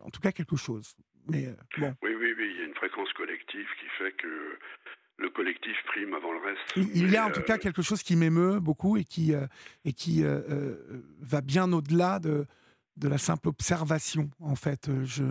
[0.00, 0.94] en tout cas quelque chose.
[1.28, 1.94] Mais, euh, bon.
[2.02, 4.58] Oui, oui, oui, il y a une fréquence collective qui fait que
[5.18, 6.94] le collectif prime avant le reste.
[6.94, 9.34] Il, y a en tout cas quelque chose qui m'émeut beaucoup et qui,
[9.84, 10.24] et qui
[11.20, 12.46] va bien au-delà de,
[13.00, 14.88] de la simple observation, en fait.
[14.88, 15.24] Euh, je...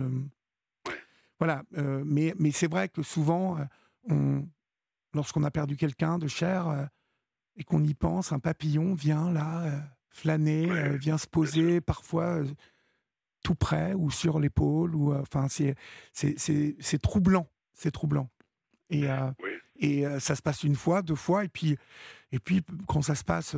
[1.38, 3.64] Voilà, euh, mais, mais c'est vrai que souvent, euh,
[4.08, 4.46] on,
[5.14, 6.88] lorsqu'on a perdu quelqu'un de cher
[7.56, 12.42] et qu'on y pense, un papillon vient là, flâner, vient se poser parfois
[13.42, 14.94] tout près ou sur l'épaule.
[14.94, 15.74] ou Enfin, c'est,
[16.12, 17.46] c'est, troublant.
[17.72, 18.28] C'est troublant.
[18.90, 19.06] Et,
[19.76, 21.76] et ça se passe une fois, deux fois, et puis,
[22.32, 23.56] et puis quand ça se passe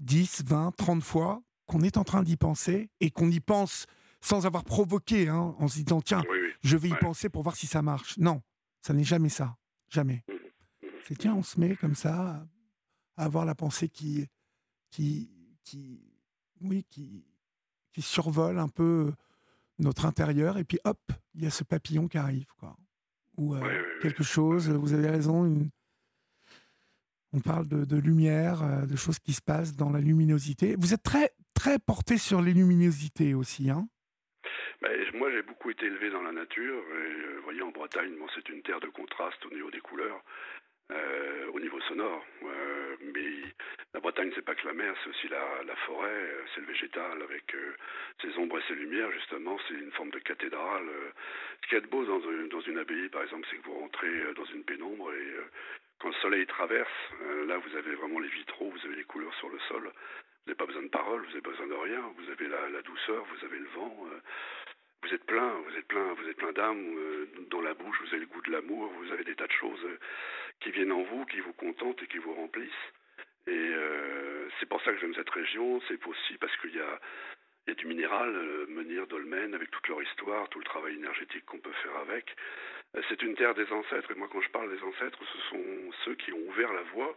[0.00, 3.86] 10, 20, 30 fois, qu'on est en train d'y penser et qu'on y pense
[4.20, 6.24] sans avoir provoqué, hein, en se disant tiens,
[6.62, 8.18] je vais y penser pour voir si ça marche.
[8.18, 8.42] Non,
[8.82, 9.56] ça n'est jamais ça,
[9.88, 10.24] jamais.
[10.26, 10.88] Mmh, mmh.
[11.06, 12.46] C'est tiens, on se met comme ça
[13.16, 14.26] à avoir la pensée qui,
[14.90, 15.30] qui,
[15.62, 16.00] qui,
[16.60, 17.24] oui, qui,
[17.98, 19.10] qui survole un peu
[19.80, 21.00] notre intérieur et puis hop,
[21.34, 22.76] il y a ce papillon qui arrive, quoi.
[23.36, 24.70] Ou euh, quelque chose.
[24.70, 25.70] Vous avez raison, une,
[27.32, 30.76] On parle de, lumière, euh, de choses qui se passent dans la luminosité.
[30.78, 33.88] Vous êtes très, très porté sur les luminosités aussi, hein
[34.80, 36.84] ben, moi, j'ai beaucoup été élevé dans la nature.
[37.02, 40.22] Et, vous voyez, en Bretagne, c'est une terre de contraste au niveau des couleurs.
[40.90, 42.24] Euh, au niveau sonore.
[42.44, 43.52] Euh, mais
[43.94, 46.66] la Bretagne, c'est pas que la mer, c'est aussi la, la forêt, euh, c'est le
[46.66, 47.56] végétal avec
[48.20, 49.10] ses ombres et ses lumières.
[49.12, 50.88] Justement, c'est une forme de cathédrale.
[51.62, 54.64] ce qui est beau dans, une abbaye, par exemple, c'est que vous rentrez dans une
[54.64, 55.34] pénombre et
[55.98, 57.12] quand le soleil traverse,
[57.46, 59.82] là, vous avez vraiment les vitraux, vous avez les couleurs sur le sol.
[59.82, 62.02] Vous n'avez pas besoin de paroles, vous n'avez pas besoin de rien.
[62.16, 64.06] Vous avez la, douceur, vous avez le vent
[65.02, 68.08] vous êtes plein, vous êtes plein, vous êtes plein d'âme euh, dans la bouche, vous
[68.08, 69.98] avez le goût de l'amour, vous avez des tas de choses euh,
[70.60, 72.92] qui viennent en vous, qui vous contentent et qui vous remplissent.
[73.48, 77.00] Et euh, c'est pour ça que j'aime cette région, c'est aussi parce qu'il y a,
[77.66, 78.30] il y a du minéral,
[78.68, 82.36] Menir, Dolmen, avec toute leur histoire, tout le travail énergétique qu'on peut faire avec.
[83.08, 85.64] C'est une terre des ancêtres, et moi quand je parle des ancêtres, ce sont
[86.04, 87.16] ceux qui ont ouvert la voie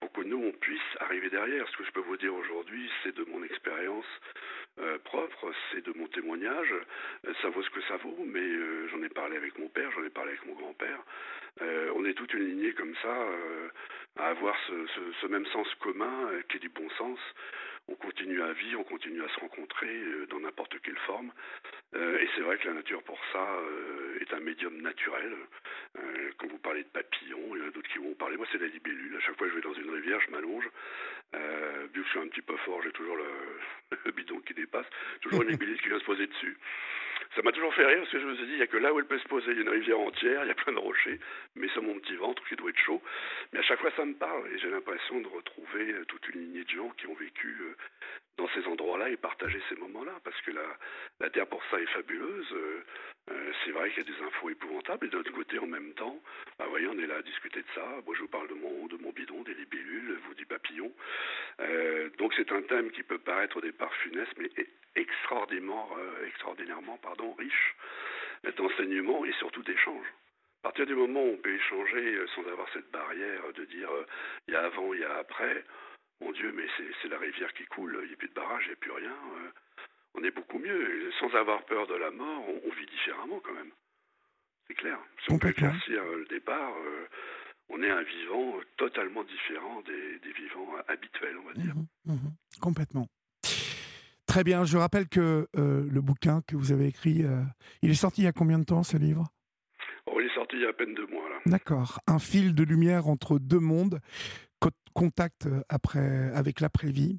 [0.00, 1.68] pour que nous, on puisse arriver derrière.
[1.68, 4.06] Ce que je peux vous dire aujourd'hui, c'est de mon expérience
[4.78, 6.74] euh, propre, c'est de mon témoignage.
[7.26, 9.90] Euh, ça vaut ce que ça vaut, mais euh, j'en ai parlé avec mon père,
[9.92, 11.02] j'en ai parlé avec mon grand-père.
[11.94, 13.16] on est toute une lignée comme ça
[14.18, 14.74] à avoir ce,
[15.20, 17.18] ce, même sens commun qui est du bon sens.
[17.88, 21.32] On continue à vivre, on continue à se rencontrer dans n'importe quelle forme.
[21.94, 23.46] et c'est vrai que la nature, pour ça,
[24.20, 25.36] est un médium naturel.
[26.36, 28.36] quand vous parlez de papillons, il y en a d'autres qui vont parler.
[28.36, 29.16] Moi, c'est la libellule.
[29.16, 30.64] À chaque fois que je vais dans une rivière, je m'allonge.
[30.64, 33.30] vu que je suis un petit peu fort, j'ai toujours le,
[34.04, 34.86] le bidon qui dépasse,
[35.20, 36.58] toujours une libellule qui vient se poser dessus.
[37.34, 38.76] Ça m'a toujours fait rire parce que je me suis dit, il n'y a que
[38.76, 40.54] là où elle peut se poser, il y a une rivière entière, il y a
[40.54, 41.20] plein de rochers,
[41.54, 43.02] mais c'est mon petit ventre qui doit être chaud.
[43.52, 46.40] Mais à chaque fois, ça me parle et j'ai l'impression de retrouver euh, toute une
[46.40, 47.76] lignée de gens qui ont vécu euh,
[48.38, 52.52] dans ces endroits-là et partager ces moments-là parce que la, Terre pour ça est fabuleuse.
[52.52, 55.92] Euh, c'est vrai qu'il y a des infos épouvantables et de l'autre côté, en même
[55.94, 56.18] temps,
[56.58, 57.84] bah, voyez, on est là à discuter de ça.
[58.06, 60.92] Moi, je vous parle de mon, de mon bidon, des libellules, vous dis papillons.
[62.18, 64.50] donc c'est un thème qui peut paraître au départ funeste, mais
[64.96, 65.88] extraordinairement,
[66.26, 67.74] extraordinairement pardon, riche
[68.56, 70.06] d'enseignement et surtout d'échange.
[70.66, 73.90] À partir du moment où on peut échanger euh, sans avoir cette barrière de dire
[73.90, 74.04] euh,
[74.48, 75.64] il y a avant, il y a après,
[76.20, 76.66] mon Dieu, mais
[77.02, 78.90] c'est la rivière qui coule, il n'y a plus de barrage, il n'y a plus
[78.90, 79.50] rien, euh,
[80.14, 81.10] on est beaucoup mieux.
[81.20, 83.70] sans avoir peur de la mort, on, vit différemment quand même.
[84.66, 84.98] C'est clair.
[85.24, 86.74] Si on peut éclaircir le départ,
[87.68, 91.74] on est un vivant totalement différent des, vivants habituels, on va dire.
[92.06, 93.06] Mmh mmh complètement.
[94.26, 94.64] Très bien.
[94.64, 97.42] Je rappelle que euh, le bouquin que vous avez écrit, euh,
[97.82, 99.24] il est sorti il y a combien de temps ce livre?
[100.06, 101.22] Oh, Il est sorti il y a à peine deux mois.
[101.46, 102.00] D'accord.
[102.06, 104.00] Un fil de lumière entre deux mondes,
[104.94, 107.18] contact euh, après, avec l'après-vie.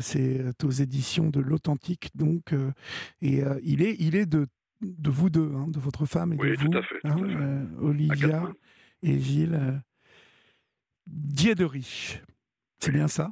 [0.00, 2.52] c'est aux éditions de l'Authentique, donc,
[3.22, 4.46] et il est, il est de,
[4.82, 6.70] de vous deux, hein, de votre femme et de vous,
[7.04, 8.42] hein, Olivia
[9.02, 9.82] et Gilles
[11.06, 12.22] Dieu de Riche.
[12.78, 13.30] C'est bien ça?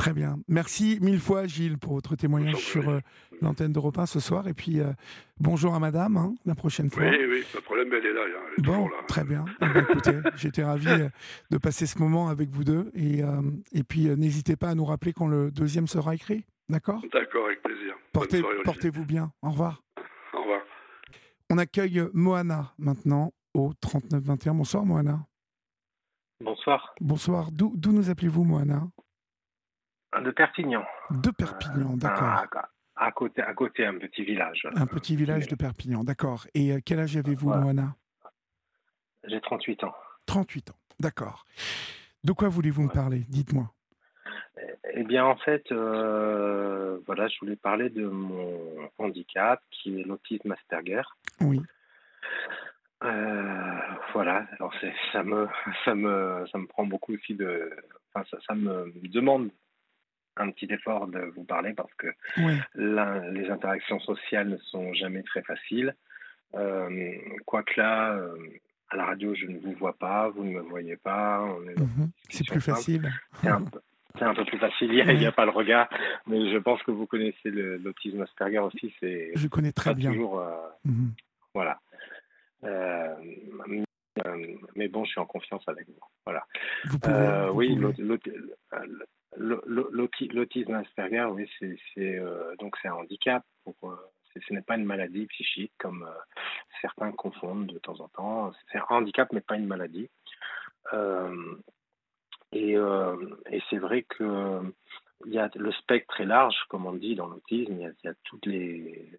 [0.00, 0.38] Très bien.
[0.48, 3.00] Merci mille fois, Gilles, pour votre témoignage sur euh,
[3.42, 4.48] l'antenne d'Europe 1 ce soir.
[4.48, 4.92] Et puis, euh,
[5.38, 7.02] bonjour à madame, hein, la prochaine fois.
[7.02, 8.20] Oui, oui, pas de problème, elle est là.
[8.24, 8.96] Elle est bon, là.
[9.06, 9.44] très bien.
[9.60, 11.10] Eh ben, écoutez, j'étais ravi euh,
[11.50, 12.90] de passer ce moment avec vous deux.
[12.94, 13.20] Et,
[13.72, 16.46] et puis, n'hésitez pas à nous rappeler quand le deuxième sera écrit.
[16.70, 17.02] D'accord?
[17.12, 17.94] D'accord, avec plaisir.
[18.14, 19.30] Portez, Portez-vous bien.
[19.42, 19.82] Au revoir.
[20.32, 20.62] Au revoir.
[21.50, 24.54] On accueille Moana maintenant au 3921.
[24.54, 25.26] Bonsoir, Moana.
[26.40, 26.94] Bonsoir.
[27.02, 27.50] Bonsoir.
[27.52, 28.84] D'où nous appelez-vous, Moana?
[30.18, 30.84] De Perpignan.
[31.10, 32.46] De Perpignan, euh, d'accord.
[32.96, 34.66] À, côté, à côté, un petit village.
[34.74, 36.46] Un petit village de Perpignan, d'accord.
[36.54, 37.94] Et euh, quel âge avez-vous, Moana?
[39.24, 39.94] J'ai 38 ans.
[40.26, 41.44] 38 ans, d'accord.
[42.24, 43.24] De quoi voulez-vous me parler?
[43.28, 43.70] Dites-moi.
[44.58, 44.62] Eh,
[44.94, 50.52] eh bien, en fait, euh, voilà, je voulais parler de mon handicap, qui est l'autisme
[50.52, 51.02] Asperger.
[51.40, 51.62] Oui.
[54.12, 54.74] voilà, alors
[55.12, 55.48] ça me,
[55.84, 57.70] ça me, ça me prend beaucoup aussi de,
[58.12, 59.50] enfin, ça, ça me demande
[60.40, 62.08] un petit effort de vous parler parce que
[62.74, 65.94] les interactions sociales ne sont jamais très faciles.
[66.54, 67.12] Euh,
[67.46, 68.36] quoique là, euh,
[68.88, 71.46] à la radio, je ne vous vois pas, vous ne me voyez pas.
[71.76, 72.10] Mhm.
[72.28, 73.10] C'est plus facile.
[74.18, 75.88] C'est un, peu plus facile, il n'y a, pas le regard,
[76.26, 78.92] mais je pense que vous connaissez l'autisme Asperger aussi.
[79.00, 80.12] Je connais très bien.
[80.12, 80.50] Toujours, euh,
[80.84, 81.12] mhm.
[81.54, 81.78] Voilà.
[84.74, 86.00] mais bon, je suis en confiance avec vous.
[86.24, 86.44] Voilà.
[86.86, 87.78] Vous pouvez, oui,
[89.36, 91.48] L'autisme Asperger, oui,
[91.94, 93.44] c'est euh, donc c'est un handicap.
[93.68, 93.88] Euh,
[94.34, 96.20] ce n'est pas une maladie psychique comme euh,
[96.80, 98.52] certains confondent de temps en temps.
[98.72, 100.10] C'est un handicap, mais pas une maladie.
[102.52, 102.76] et,
[103.68, 104.60] c'est vrai que
[105.26, 107.72] il y a le spectre est large, comme on dit dans l'autisme.
[107.72, 109.10] Il, y a toutes les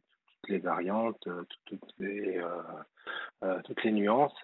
[0.42, 1.26] toutes les variantes,
[1.66, 2.42] toutes les
[3.64, 4.36] toutes les nuances.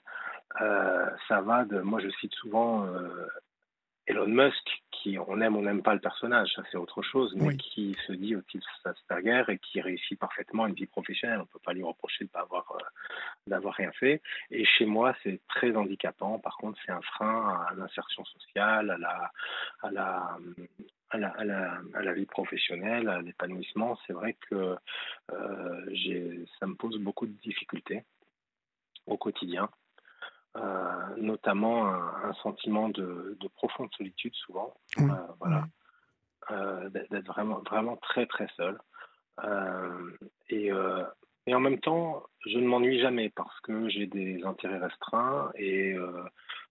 [0.60, 1.82] ça va de.
[1.82, 2.88] Moi, je cite souvent
[4.08, 7.34] Elon Musk, qui on aime ou on n'aime pas le personnage, ça c'est autre chose,
[7.36, 11.40] mais qui se dit au-dessus de Asperger et qui réussit parfaitement une vie professionnelle.
[11.40, 12.84] On ne peut pas lui reprocher de pas avoir euh,
[13.48, 14.22] d'avoir rien fait.
[14.52, 16.40] Et chez moi, c'est très handicapant.
[16.40, 19.32] Par contre, c'est un frein à l'insertion sociale, à la
[19.84, 20.38] à la
[21.10, 21.30] à la,
[21.94, 24.76] à la, vie professionnelle, à l'épanouissement, c'est vrai que
[25.32, 28.04] euh, ça me pose beaucoup de difficultés
[29.06, 29.70] au quotidien.
[30.58, 35.04] Euh, notamment un, sentiment de, profonde solitude souvent, euh,
[35.40, 35.66] voilà,
[36.52, 38.80] euh, d'être vraiment vraiment très très seul.
[40.50, 40.70] et,
[41.48, 45.96] et en même temps, je ne m'ennuie jamais parce que j'ai des intérêts restreints et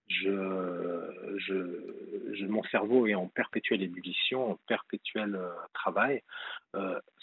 [0.09, 5.38] je, je, je, mon cerveau est en perpétuelle ébullition, en perpétuel
[5.75, 6.22] travail,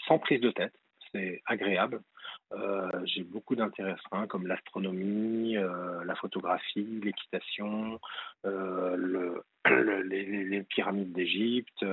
[0.08, 0.74] sans prise de tête.
[1.12, 2.02] C'est agréable.
[2.52, 3.96] Euh, j'ai beaucoup d'intérêts
[4.30, 8.00] comme l'astronomie, euh, la photographie, l'équitation,
[8.46, 9.44] euh, le,
[10.06, 11.84] les, pyramides d'Égypte,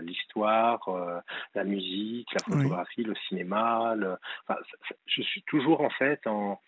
[0.00, 1.22] l'histoire,
[1.54, 3.94] la musique, la photographie, le cinéma.
[5.06, 6.60] je suis toujours en fait en,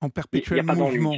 [0.00, 1.12] en perpétuel mouvement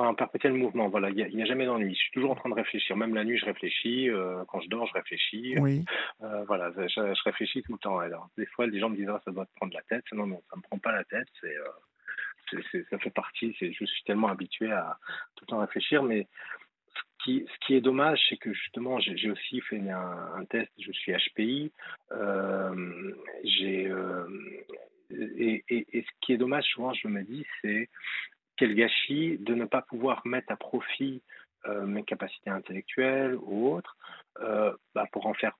[0.00, 1.94] un perpétuel mouvement, voilà, il n'y a, jamais d'ennui.
[1.94, 2.96] Je suis toujours en train de réfléchir.
[2.96, 4.08] Même la nuit, je réfléchis.
[4.08, 5.54] Euh, quand je dors, je réfléchis.
[5.58, 5.84] Oui.
[6.22, 7.98] Euh, voilà, je, réfléchis tout le temps.
[7.98, 10.04] Alors, des fois, les gens me disent ah, ça doit te prendre la tête.
[10.12, 11.28] Non, non, ça ne me prend pas la tête.
[11.44, 13.56] Euh, c'est, ça fait partie.
[13.58, 14.98] C'est, je suis tellement habitué à
[15.36, 16.02] tout le temps réfléchir.
[16.02, 16.28] Mais
[16.94, 20.70] ce qui, ce qui est dommage, c'est que justement, j'ai, aussi fait un, test.
[20.78, 21.72] Je suis HPI.
[23.44, 23.90] j'ai
[25.14, 27.88] et, et, et, ce qui est dommage, souvent, je me dis, c'est
[28.62, 31.20] quel gâchis de ne pas pouvoir mettre à profit
[31.66, 33.96] euh, mes capacités intellectuelles ou autres
[34.40, 35.58] euh, bah, pour en faire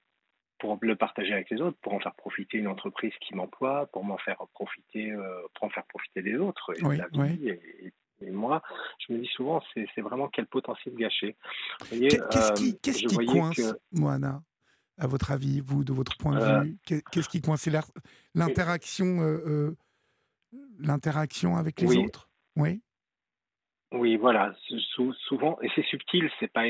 [0.60, 4.04] pour le partager avec les autres, pour en faire profiter une entreprise qui m'emploie, pour
[4.04, 7.48] m'en faire profiter, euh, pour en faire profiter des autres et la vie.
[7.48, 7.92] Et,
[8.30, 8.62] moi,
[9.00, 11.34] je me dis souvent, c'est vraiment quel potentiel gâché.
[11.90, 14.44] Qu'est-ce qui, qui coince, Moana,
[14.96, 16.78] à votre avis, vous, de votre point de vue?
[17.10, 17.68] Qu'est-ce qui coince?
[18.36, 19.74] L'interaction,
[20.78, 22.28] l'interaction avec les autres?
[22.56, 22.80] Oui.
[23.92, 24.54] Oui, voilà.
[25.28, 26.64] souvent, et c'est subtil, c'est pas,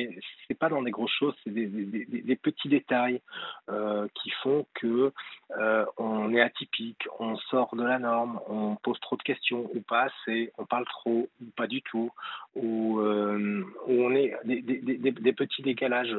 [0.49, 3.21] c'est pas dans des grosses choses, c'est des, des, des, petits détails
[3.71, 5.13] euh, qui font que
[5.57, 9.81] euh, on est atypique, on sort de la norme, on pose trop de questions ou
[9.83, 12.11] pas assez, on parle trop ou pas du tout,
[12.57, 16.17] ou, euh, on est des, petits décalages.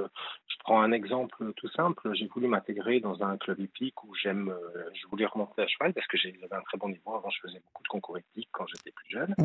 [0.48, 2.14] Je prends un exemple tout simple.
[2.14, 4.54] J'ai voulu m'intégrer dans un club hippique où j'aime,
[4.94, 7.16] je voulais remonter à cheval parce que j'avais un très bon niveau.
[7.16, 9.36] Avant, je faisais beaucoup de concours hippiques quand j'étais plus jeune,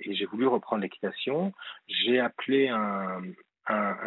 [0.00, 1.52] et j'ai voulu reprendre l'équitation,
[1.86, 3.22] j'ai appelé un,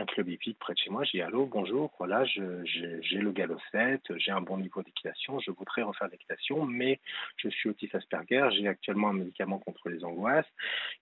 [0.08, 1.04] club hippique près de chez moi.
[1.04, 5.52] J'ai dit Allô, bonjour, voilà, j'ai le galop 7, j'ai un bon niveau d'équitation, je
[5.52, 7.00] voudrais refaire l'équitation, mais
[7.38, 10.52] je suis autiste Asperger, j'ai actuellement un médicament contre les angoisses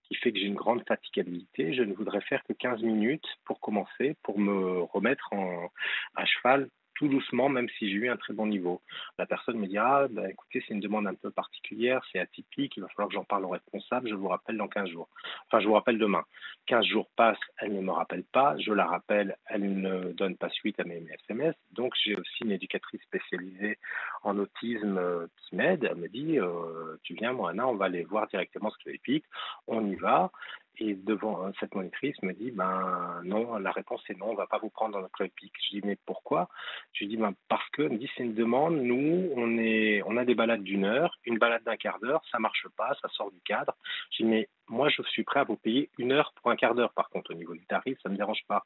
[0.02, 1.72] qui fait que j'ai une grande fatigabilité.
[1.72, 5.70] Je ne voudrais faire que 15 minutes pour commencer, pour me remettre en,
[6.14, 6.68] à cheval
[7.00, 8.82] tout doucement, même si j'ai eu un très bon niveau.
[9.18, 12.76] La personne me dit Ah, ben, écoutez, c'est une demande un peu particulière, c'est atypique,
[12.76, 15.08] il va falloir que j'en parle au responsable, je vous rappelle dans 15 jours.
[15.46, 16.24] Enfin, je vous rappelle demain.
[16.66, 20.50] 15 jours passent, elle ne me rappelle pas, je la rappelle, elle ne donne pas
[20.50, 21.54] suite à mes SMS.
[21.72, 23.78] Donc, j'ai aussi une éducatrice spécialisée
[24.22, 25.88] en autisme euh, qui m'aide.
[25.90, 28.90] Elle me dit euh, Tu viens, moi, Anna, on va aller voir directement ce qui
[28.90, 29.24] est épique,
[29.66, 30.30] on y va.
[30.78, 34.46] Et devant euh, cette monitrice me dit ben non, la réponse est non, on va
[34.46, 35.54] pas vous prendre dans notre club hippique.
[35.68, 36.48] Je dis mais pourquoi?
[36.92, 38.76] Je dis ben parce que me dit c'est une demande.
[38.76, 42.38] Nous on est on a des balades d'une heure, une balade d'un quart d'heure, ça
[42.38, 43.74] marche pas, ça sort du cadre.
[44.12, 46.74] Je dis mais moi je suis prêt à vous payer une heure pour un quart
[46.74, 46.92] d'heure.
[46.92, 48.64] Par contre au niveau du tarif ça me dérange pas.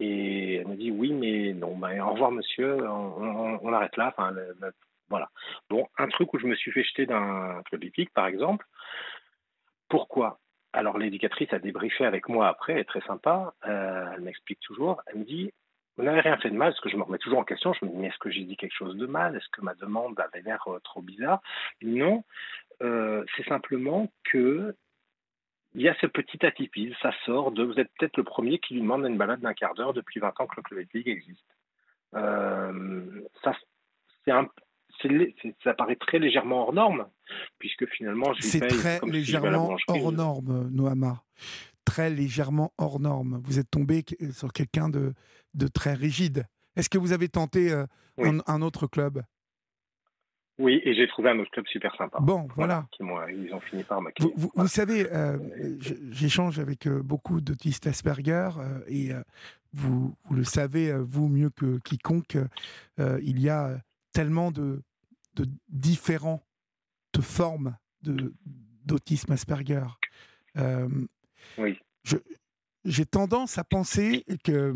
[0.00, 4.12] Et elle me dit oui mais non ben au revoir monsieur, on, arrête là.
[4.16, 4.34] Enfin
[5.08, 5.30] voilà.
[5.70, 8.66] Bon un truc où je me suis fait jeter d'un club hippique par exemple.
[9.88, 10.38] Pourquoi?
[10.78, 15.02] Alors l'éducatrice a débriefé avec moi après, elle est très sympa, euh, elle m'explique toujours,
[15.06, 15.50] elle me dit,
[15.96, 17.84] vous n'avez rien fait de mal, parce que je me remets toujours en question, je
[17.84, 19.34] me dis, mais est-ce que j'ai dit quelque chose de mal?
[19.34, 21.40] Est-ce que ma demande avait l'air euh, trop bizarre?
[21.82, 22.22] Non,
[22.80, 24.76] euh, c'est simplement que
[25.74, 28.74] il y a ce petit atypisme, ça sort de, vous êtes peut-être le premier qui
[28.74, 31.56] lui demande une balade d'un quart d'heure depuis 20 ans que le club existe.
[32.12, 33.52] ça,
[34.24, 34.48] c'est un,
[35.64, 37.06] ça paraît très légèrement hors norme,
[37.58, 41.22] puisque finalement, je C'est très légèrement hors norme, Noama.
[41.84, 43.40] Très légèrement hors norme.
[43.44, 45.14] Vous êtes tombé sur quelqu'un de,
[45.54, 46.44] de très rigide.
[46.78, 47.86] Est-ce que vous avez tenté euh,
[48.46, 49.22] un, autre club?
[50.58, 52.18] Oui, et j'ai trouvé un autre club super sympa.
[52.20, 52.86] Bon, voilà.
[53.00, 54.32] Ils ont fini par m'accueillir.
[54.36, 55.38] Vous, vous, savez, euh,
[56.10, 58.50] j'échange avec euh, beaucoup d'autistes Asperger
[58.86, 59.10] et
[59.72, 62.38] vous, vous, le savez, vous mieux que quiconque,
[62.98, 63.78] il y a
[64.12, 64.82] tellement de,
[65.42, 66.42] de différentes
[67.20, 67.76] formes
[68.84, 69.86] d'autisme Asperger.
[71.58, 71.78] oui.
[72.84, 74.72] J'ai tendance à penser que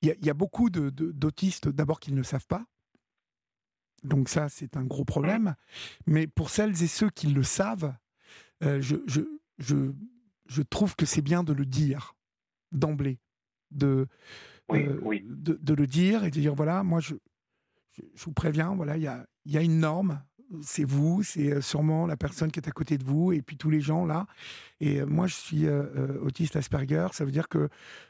[0.00, 2.64] il y, a beaucoup d'autistes, d'abord, qui ne le savent pas.
[4.04, 5.56] Donc ça, c'est un gros problème.
[6.06, 7.92] Mais pour celles et ceux qui le savent,
[8.60, 9.22] je, je,
[9.58, 9.92] je,
[10.46, 12.14] je trouve que c'est bien de le dire
[12.70, 13.18] d'emblée,
[13.72, 14.06] de,
[14.68, 17.00] oui, de, de, le dire et de dire voilà, moi
[18.14, 20.20] je, vous préviens, voilà, il y a, y a une norme,
[20.62, 23.56] c'est vous, c'est euh, sûrement la personne qui est à côté de vous, et puis
[23.56, 24.26] tous les gens là.
[24.80, 27.68] Et euh, moi, je suis euh, autiste Asperger, ça veut dire que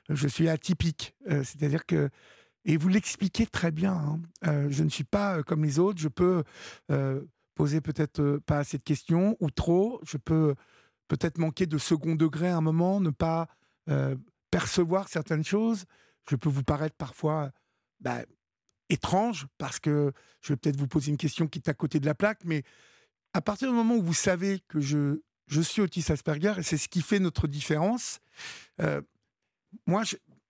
[0.08, 1.14] je suis atypique.
[1.26, 2.10] C'est-à-dire que,
[2.64, 6.44] et vous l'expliquez très bien, hein, je ne suis pas comme les autres, je peux
[7.54, 10.54] poser peut-être pas assez de questions, ou trop, je peux
[11.08, 13.48] peut-être manquer de second degré à un moment, ne pas
[14.50, 15.84] percevoir certaines choses.
[16.28, 17.50] Je peux vous paraître parfois
[18.00, 18.22] bah,
[18.90, 22.06] étrange parce que je vais peut-être vous poser une question qui est à côté de
[22.06, 22.62] la plaque, mais
[23.34, 26.78] à partir du moment où vous savez que je, je suis autiste Asperger, et c'est
[26.78, 28.20] ce qui fait notre différence,
[28.80, 29.02] euh,
[29.86, 30.02] moi,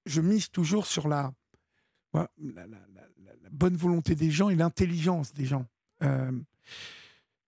[0.07, 1.33] je, mise toujours sur la,
[2.15, 2.29] la,
[3.51, 5.67] bonne volonté des gens et l'intelligence des gens.
[6.03, 6.31] Euh,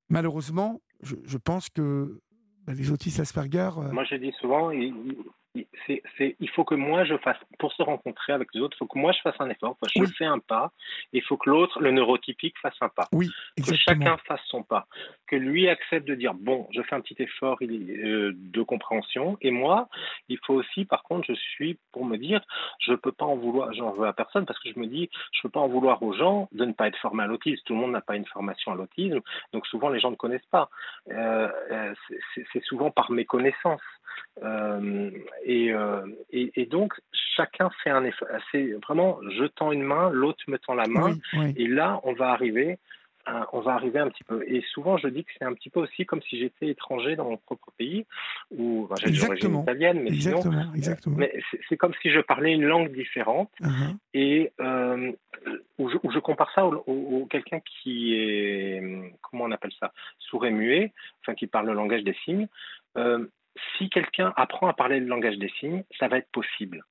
[0.08, 2.20] malheureusement, je, pense que
[2.64, 3.70] bah, les autistes Asperger...
[3.78, 4.70] Euh, moi, je dis souvent,
[5.86, 8.86] c'est, il faut que moi je fasse, pour se rencontrer avec les autres, il faut
[8.86, 10.70] que moi je fasse un effort, je fais un pas,
[11.12, 13.08] il faut que l'autre, le neurotypique, fasse un pas.
[13.12, 14.86] Oui, que chacun fasse son pas.
[15.26, 19.50] Que lui accepte de dire, bon, je fais un petit effort euh, de compréhension, et
[19.50, 19.88] moi,
[20.28, 22.40] il faut aussi, par contre, je suis pour me dire,
[22.78, 25.10] je ne peux pas en vouloir, j'en veux à personne, parce que je me dis,
[25.32, 27.62] je ne peux pas en vouloir aux gens de ne pas être formés à l'autisme.
[27.64, 29.20] Tout le monde n'a pas une formation à l'autisme,
[29.52, 30.70] donc souvent les gens ne connaissent pas.
[31.10, 31.94] Euh, euh,
[32.52, 33.80] c'est souvent par méconnaissance.
[34.42, 35.10] Euh,
[35.48, 36.94] euh, et, et, donc,
[37.36, 38.28] chacun fait un effort.
[38.52, 41.16] C'est vraiment, je tends une main, l'autre me tend la main.
[41.56, 42.78] Et là, on va arriver
[43.52, 44.42] on va arriver un petit peu.
[44.46, 47.28] Et souvent, je dis que c'est un petit peu aussi comme si j'étais étranger dans
[47.28, 48.06] mon propre pays,
[48.50, 51.16] ou j'ai l'origine italienne, mais exactement, exactement.
[51.16, 51.32] mais
[51.68, 53.96] c'est comme si je parlais une langue différente, uh-huh.
[54.14, 55.12] et euh,
[55.78, 58.82] où, je, compare ça au, quelqu'un qui est,
[59.22, 62.48] comment on appelle ça, sourd et muet, enfin qui parle le langage des signes
[63.76, 66.84] si quelqu'un apprend à parler le langage des signes, ça va être possible.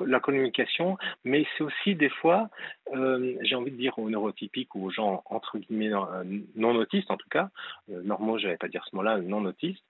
[0.00, 2.48] la communication, mais c'est aussi des fois,
[2.94, 6.24] euh, j'ai envie de dire aux neurotypiques ou aux gens entre guillemets euh,
[6.56, 7.50] non autistes en tout cas,
[7.90, 9.84] euh, normaux, je vais pas dire ce mot-là, non autistes,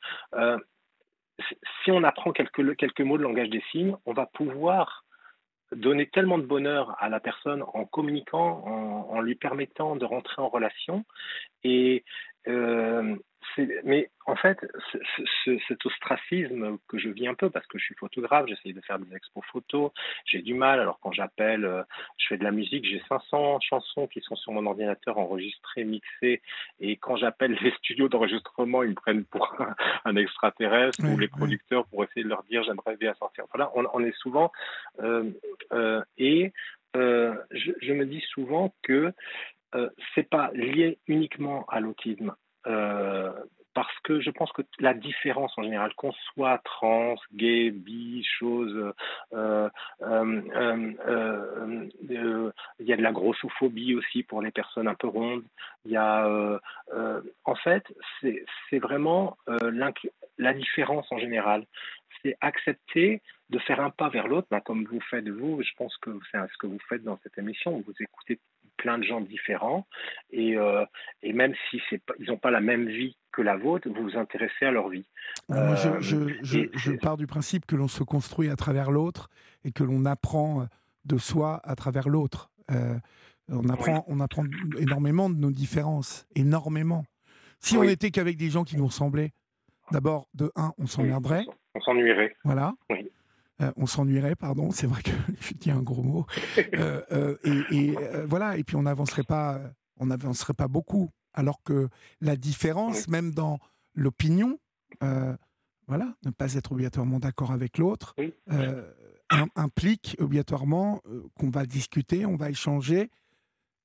[1.85, 5.05] si on apprend quelques, quelques mots de langage des signes, on va pouvoir
[5.71, 8.65] donner tellement de bonheur à la personne en communiquant,
[9.11, 11.05] en, lui permettant de rentrer en relation.
[11.63, 12.05] Et
[13.85, 14.59] mais en fait,
[15.69, 18.99] cet ostracisme que je vis un peu, parce que je suis photographe, j'essaye de faire
[18.99, 19.91] des expos photos,
[20.25, 20.81] j'ai du mal.
[20.81, 21.83] Alors quand j'appelle, euh,
[22.19, 26.43] je fais de la musique, j'ai 500 chansons qui sont sur mon ordinateur enregistrées, mixées,
[26.81, 29.57] et quand j'appelle les studios d'enregistrement, ils me prennent pour
[30.05, 33.45] un, extraterrestre ou les producteurs pour essayer de leur dire j'aimerais bien sortir.
[33.55, 34.53] Voilà, on, est souvent
[35.01, 35.31] euh,
[35.73, 36.53] euh, et
[36.95, 39.13] je, je, me dis souvent que
[39.75, 42.35] euh, c'est pas lié uniquement à l'autisme.
[42.69, 43.33] Euh,
[43.75, 48.93] parce que je pense que la différence en général, qu'on soit trans, gay, bi, chose,
[49.35, 49.69] euh,
[52.01, 55.45] il y a de la grossophobie aussi pour les personnes un peu rondes.
[55.85, 56.29] Il y a,
[57.45, 57.85] en fait,
[58.21, 59.37] c'est vraiment
[60.39, 61.65] la différence en général.
[62.23, 65.63] C'est accepter de faire un pas vers l'autre, bah, comme vous faites vous.
[65.63, 67.83] Je pense que c'est ce que vous faites dans cette émission.
[67.87, 68.39] Vous écoutez
[68.77, 69.87] plein de gens différents
[70.31, 70.85] et, euh,
[71.25, 74.17] et même si c'est ils n'ont pas la même vie que la vôtre, vous vous
[74.17, 75.05] intéressez à leur vie.
[75.51, 79.31] Euh, je, je, je, pars du principe que l'on se construit à travers l'autre
[79.65, 80.69] et que l'on apprend
[81.05, 82.51] de soi à travers l'autre.
[82.71, 82.95] Euh,
[83.51, 84.45] on, apprend, on apprend
[84.79, 87.05] énormément de nos différences, énormément.
[87.61, 89.33] Si on n'était qu'avec des gens qui nous ressemblaient,
[89.91, 91.45] d'abord, de un, on s'emmerderait.
[91.75, 92.37] On s'ennuierait.
[92.45, 92.75] Voilà.
[92.91, 93.11] Oui.
[93.61, 95.11] Euh, on s'ennuierait, pardon, c'est vrai que
[95.41, 96.27] je dis un gros mot.
[96.75, 97.37] Euh, euh,
[97.71, 97.95] et,
[98.27, 99.61] voilà, et puis on n'avancerait pas,
[99.99, 101.11] on n'avancerait pas beaucoup.
[101.35, 101.89] Alors que
[102.21, 103.59] la différence, même dans
[103.95, 104.59] l'opinion,
[105.01, 108.15] voilà, ne pas être obligatoirement d'accord avec l'autre,
[109.57, 111.03] implique obligatoirement
[111.39, 113.11] qu'on va discuter, on va échanger.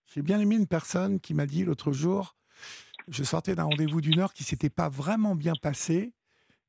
[0.07, 2.35] J'ai bien aimé une personne qui m'a dit l'autre jour,
[3.07, 6.13] je sortais d'un rendez-vous d'une heure qui s'était pas vraiment bien passé,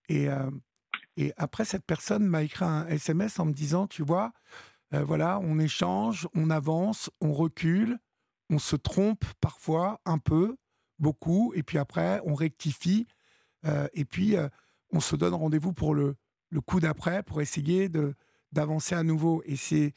[0.08, 0.28] et
[1.16, 4.32] et après, cette personne m'a écrit un SMS en me disant, tu vois,
[4.92, 7.98] euh, voilà, on échange, on avance, on recule,
[8.50, 10.56] on se trompe parfois un peu,
[10.98, 13.06] beaucoup, et puis après, on rectifie,
[13.64, 14.48] euh, et puis euh,
[14.92, 16.16] on se donne rendez-vous pour le,
[16.50, 18.14] le coup d'après, pour essayer de
[18.52, 19.42] d'avancer à nouveau.
[19.46, 19.94] Et c'est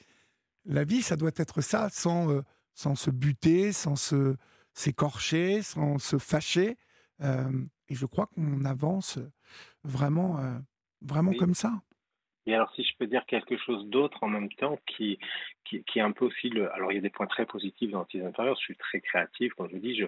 [0.65, 2.41] la vie, ça doit être ça, sans,
[2.74, 4.36] sans se buter, sans se
[4.74, 6.76] s'écorcher, sans se fâcher.
[7.22, 9.20] et je crois qu'on avance
[9.84, 10.39] vraiment,
[11.01, 11.81] vraiment comme ça?
[12.47, 15.19] Et alors, si je peux dire quelque chose d'autre en même temps, qui,
[15.65, 16.73] qui, est un peu aussi le.
[16.73, 18.55] Alors, il y a des points très positifs dans l'autisme intérieur.
[18.55, 19.95] Je suis très créatif, quand je vous dis.
[19.95, 20.05] Je,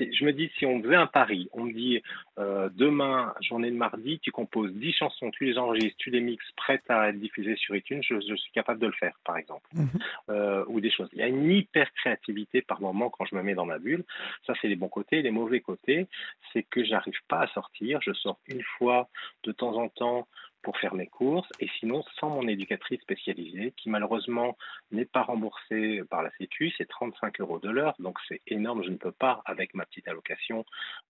[0.00, 2.02] je me dis, si on faisait un pari, on me dit
[2.38, 6.50] euh, demain, journée de mardi, tu composes 10 chansons, tu les enregistres, tu les mixes,
[6.56, 9.68] prêtes à être diffusées sur iTunes, je, suis capable de le faire, par exemple.
[9.74, 9.88] Mhm.
[10.30, 11.08] Euh, ou des choses.
[11.12, 14.04] Il y a une hyper créativité par moment quand je me mets dans ma bulle.
[14.46, 15.20] Ça, c'est les bons côtés.
[15.20, 16.06] Les mauvais côtés,
[16.52, 18.00] c'est que j'arrive pas à sortir.
[18.02, 19.08] Je sors une fois
[19.44, 20.26] de temps en temps
[20.62, 24.56] pour faire mes courses et sinon sans mon éducatrice spécialisée qui malheureusement
[24.90, 28.90] n'est pas remboursée par la Sécu, c'est 35 euros de l'heure, donc c'est énorme, je
[28.90, 30.64] ne peux pas avec ma petite allocation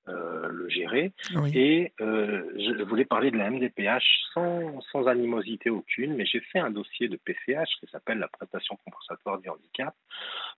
[0.09, 1.13] euh, le gérer.
[1.55, 4.03] Et euh, je voulais parler de la MDPH
[4.35, 8.77] sans, sans animosité aucune, mais j'ai fait un dossier de PCH qui s'appelle la prestation
[8.85, 9.95] compensatoire du handicap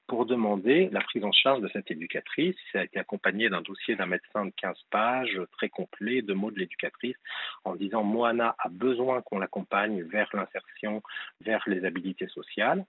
[0.07, 2.57] pour demander la prise en charge de cette éducatrice.
[2.73, 6.51] Ça a été accompagné d'un dossier d'un médecin de 15 pages, très complet, de mots
[6.51, 7.17] de l'éducatrice,
[7.65, 8.84] en disant Moana a besoin
[9.25, 11.03] qu'on l'accompagne vers l'insertion,
[11.41, 12.85] vers les habilités sociales.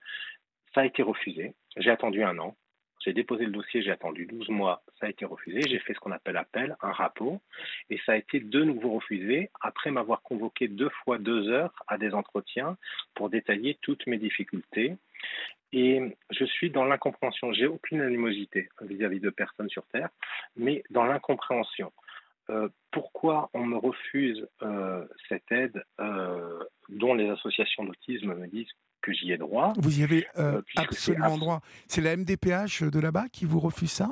[0.74, 1.54] Ça a été refusé.
[1.76, 2.56] J'ai attendu un an.
[3.04, 5.60] J'ai déposé le dossier, j'ai attendu 12 mois, ça a été refusé.
[5.62, 7.38] J'ai fait ce qu'on appelle appel, un rapport,
[7.88, 11.98] et ça a été de nouveau refusé après m'avoir convoqué deux fois deux heures à
[11.98, 12.76] des entretiens
[13.14, 14.96] pour détailler toutes mes difficultés.
[15.72, 17.52] Et je suis dans l'incompréhension.
[17.52, 20.08] J'ai aucune animosité vis-à-vis de personnes sur Terre,
[20.56, 21.92] mais dans l'incompréhension.
[22.50, 28.70] Euh, pourquoi on me refuse euh, cette aide euh, dont les associations d'autisme me disent
[29.02, 30.26] que j'y ai droit Vous y avez
[30.76, 31.60] absolument droit.
[31.88, 34.08] C'est la MDPH de là-bas qui vous refuse ça?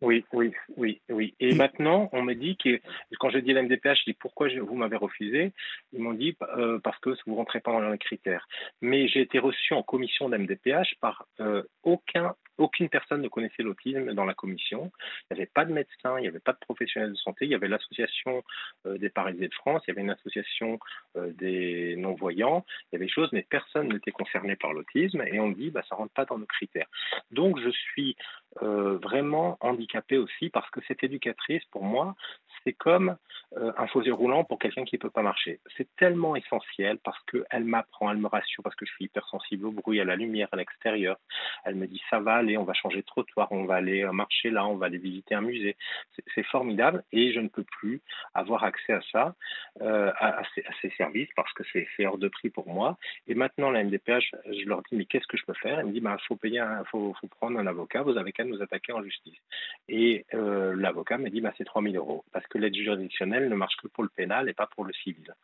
[0.00, 1.34] Oui, oui, oui, oui.
[1.40, 2.80] Et, maintenant, on me dit que
[3.18, 5.52] quand je dis la MDPH, je dis pourquoi vous m'avez refusé?
[5.92, 6.36] Ils m'ont dit
[6.84, 8.46] parce que vous rentrez pas dans les critères.
[8.80, 11.26] Mais j'ai été reçu en commission d'MDPH par
[11.82, 14.92] aucun aucune personne ne connaissait l'autisme dans la commission.
[15.30, 17.44] Il n'y avait pas de médecin, il n'y avait pas de professionnels de santé.
[17.44, 18.44] Il y avait l'association
[18.86, 20.78] euh, des paralysés de France, il y avait une association
[21.16, 22.64] euh, des non-voyants.
[22.68, 25.22] Il y avait des choses, mais personne n'était concerné par l'autisme.
[25.26, 26.88] Et on dit, bah, ça ne rentre pas dans nos critères.
[27.30, 28.16] Donc, je suis
[28.62, 32.14] euh, vraiment handicapé aussi parce que cette éducatrice, pour moi,
[32.64, 33.16] c'est comme
[33.56, 35.60] euh, un fauteuil roulant pour quelqu'un qui ne peut pas marcher.
[35.76, 39.70] C'est tellement essentiel parce qu'elle m'apprend, elle me rassure, parce que je suis hypersensible au
[39.70, 41.16] bruit, à la lumière, à l'extérieur.
[41.64, 44.12] Elle me dit ça va aller, on va changer de trottoir, on va aller euh,
[44.12, 45.76] marcher là, on va aller visiter un musée.
[46.34, 48.02] C'est formidable et je ne peux plus
[48.34, 49.34] avoir accès à ça,
[49.80, 50.42] euh, à,
[50.82, 52.98] ces, services parce que c'est hors de prix pour moi.
[53.28, 55.78] Et maintenant, la MDPH, je leur dis mais qu'est-ce que je peux faire?
[55.78, 56.38] Elle me dit il bah, faut
[56.90, 59.38] faut, faut, prendre un avocat, vous avez nous attaquer en justice.
[59.88, 63.88] Et l'avocat me dit bah, c'est 3000 euros parce que l'aide juridictionnelle ne marche que
[63.88, 65.34] pour le pénal et pas pour le civil.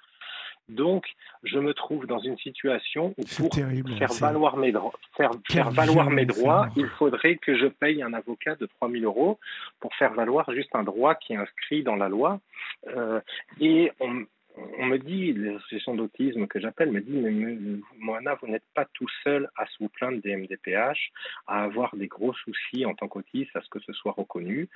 [0.68, 1.04] Donc,
[1.42, 4.72] je me trouve dans une situation où pour faire, valoir mes,
[5.14, 9.04] faire, faire valoir mes droits, il faudrait que je paye un avocat de 3 000
[9.04, 9.38] euros
[9.80, 12.40] pour faire valoir juste un droit qui est inscrit dans la loi.
[12.88, 13.20] Euh,
[13.60, 14.24] et on,
[14.56, 17.58] on me dit, l'association d'autisme que j'appelle me dit, mais
[17.98, 21.10] Moana, vous n'êtes pas tout seul à vous plaindre des MDPH,
[21.46, 24.68] à avoir des gros soucis en tant qu'autiste, à ce que ce soit reconnu.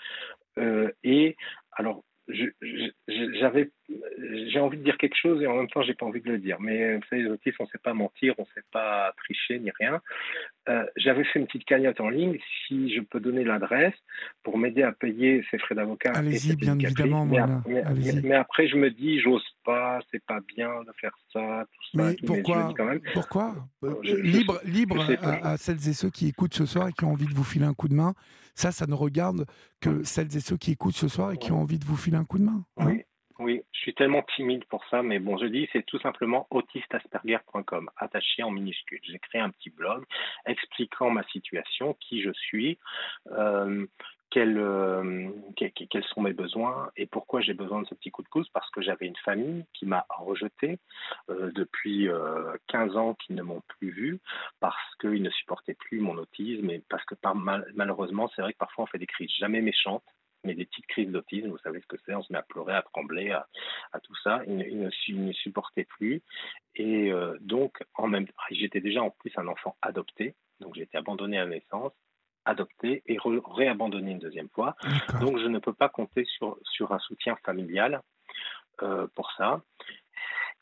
[0.59, 1.37] Euh, et
[1.73, 3.71] alors, j'avais,
[4.49, 6.39] j'ai envie de dire quelque chose et en même temps, j'ai pas envie de le
[6.39, 6.59] dire.
[6.61, 10.01] Mais vous savez, les autistes, on sait pas mentir, on sait pas tricher ni rien.
[10.69, 12.39] Euh, j'avais fait une petite cagnotte en ligne.
[12.67, 13.95] Si je peux donner l'adresse
[14.43, 16.13] pour m'aider à payer ces frais d'avocat.
[16.15, 17.25] Allez-y, bien évidemment.
[17.25, 17.83] Mais,
[18.23, 22.05] mais, après, je me dis, j'ose pas, c'est pas bien de faire ça, tout ça.
[22.05, 23.01] Mais pourquoi quand même.
[23.15, 23.55] Pourquoi?
[23.85, 27.13] Euh, Libre, libre à, à, celles et ceux qui écoutent ce soir et qui ont
[27.13, 28.15] envie de vous filer un coup de main.
[28.59, 29.47] Ça, ça ne regarde
[29.81, 32.17] que celles et ceux qui écoutent ce soir et qui ont envie de vous filer
[32.17, 32.65] un coup de main.
[32.77, 32.87] Hein.
[32.87, 33.05] oui.
[33.41, 37.89] Oui, je suis tellement timide pour ça, mais bon, je dis, c'est tout simplement autistasperger.com,
[37.97, 38.99] attaché en minuscule.
[39.05, 40.05] J'ai créé un petit blog
[40.45, 42.81] expliquant ma situation, qui je suis,
[43.31, 43.87] euh,
[44.37, 48.49] euh, quels, sont mes besoins et pourquoi j'ai besoin de ce petit coup de pouce?
[48.51, 50.79] Parce que j'avais une famille qui m'a rejeté
[51.31, 52.09] euh, depuis
[52.69, 54.21] 15 ans, qui ne m'ont plus vu,
[54.61, 57.15] parce qu'ils ne supportaient plus mon autisme et parce que
[57.75, 60.05] malheureusement, c'est vrai que parfois on fait des crises jamais méchantes
[60.45, 62.75] mais des petites crises d'autisme, vous savez ce que c'est, on se met à pleurer,
[62.75, 63.47] à trembler, à,
[64.01, 64.43] tout ça.
[64.47, 66.23] Il, ne, supportait plus.
[66.75, 70.97] Et euh, donc, en même j'étais déjà en plus un enfant adopté, donc j'ai été
[70.97, 71.93] abandonné à naissance,
[72.49, 74.75] adopté et réabandonné une deuxième fois.
[75.21, 78.01] Donc, je ne peux pas compter sur, sur un soutien familial
[78.83, 79.61] euh, pour ça.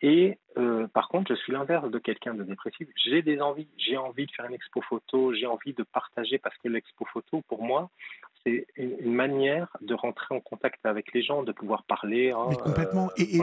[0.02, 2.86] Et euh, par contre, je suis l'inverse de quelqu'un de dépressif.
[3.02, 6.56] J'ai des envies, j'ai envie de faire une expo photo, j'ai envie de partager parce
[6.58, 7.88] que l'expo photo, pour moi,
[8.44, 12.30] c'est une, manière de rentrer en contact avec les gens, de pouvoir parler.
[12.30, 13.10] Hein, Mais complètement.
[13.16, 13.38] et,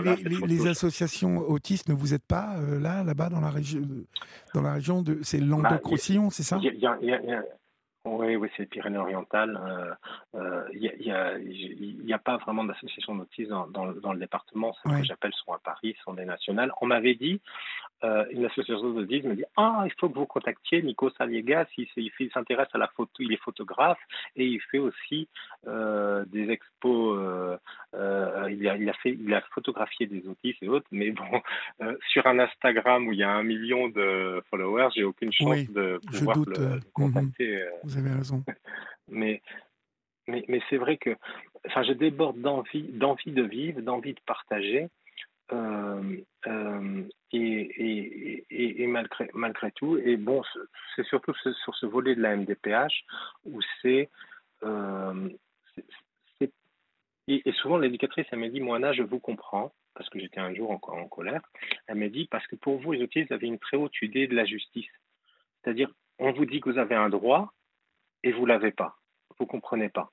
[0.45, 3.81] les, associations autistes ne vous êtes pas euh, là, là-bas, dans la région,
[4.53, 6.59] dans la région de, c'est Languedoc-Roussillon, c'est ça?
[8.05, 9.57] Oui, oui, c'est Pyrénées-Orientales.
[10.33, 11.39] Il euh, n'y euh,
[12.11, 14.73] a, a, pas vraiment d'association d'autistes dans, dans, le département.
[14.73, 16.73] Ce que j'appelle sont à Paris, sont des nationales.
[16.81, 17.39] On m'avait dit,
[18.03, 21.87] euh, une association d'autisme me dit Ah, il faut que vous contactiez Nico Saliegas, il,
[21.95, 23.99] il, s'intéresse à la photo, il est photographe
[24.35, 25.27] et il fait aussi
[25.67, 27.17] euh, des expos.
[27.17, 27.57] Euh,
[28.49, 31.41] il, a, il, a fait, il a photographié des autistes et autres, mais bon,
[32.09, 35.99] sur un Instagram où il y a un million de followers, j'ai aucune chance de
[36.11, 36.79] pouvoir le, mhm.
[36.93, 37.63] contacter.
[37.83, 38.43] Vous avez raison.
[39.07, 39.41] mais
[40.27, 41.15] mais, mais c'est vrai que
[41.65, 44.89] je déborde d'envie, d'envie de vivre, d'envie de partager.
[45.51, 46.17] Euh,
[46.47, 50.41] euh, et, malgré, tout, et bon,
[50.95, 53.03] c'est surtout sur ce volet de la MDPH
[53.45, 54.09] où c'est.
[54.63, 55.29] Euh,
[57.27, 60.71] et, souvent, l'éducatrice, elle m'a dit Moana, je vous comprends, parce que j'étais un jour
[60.71, 61.41] encore en colère.
[61.87, 64.27] Elle m'a dit Parce que pour vous, les autistes, vous avez une très haute idée
[64.27, 64.91] de la justice.
[65.63, 65.89] C'est-à-dire,
[66.19, 67.53] on vous dit que vous avez un droit
[68.23, 68.97] et vous l'avez pas.
[69.39, 70.11] Vous comprenez pas.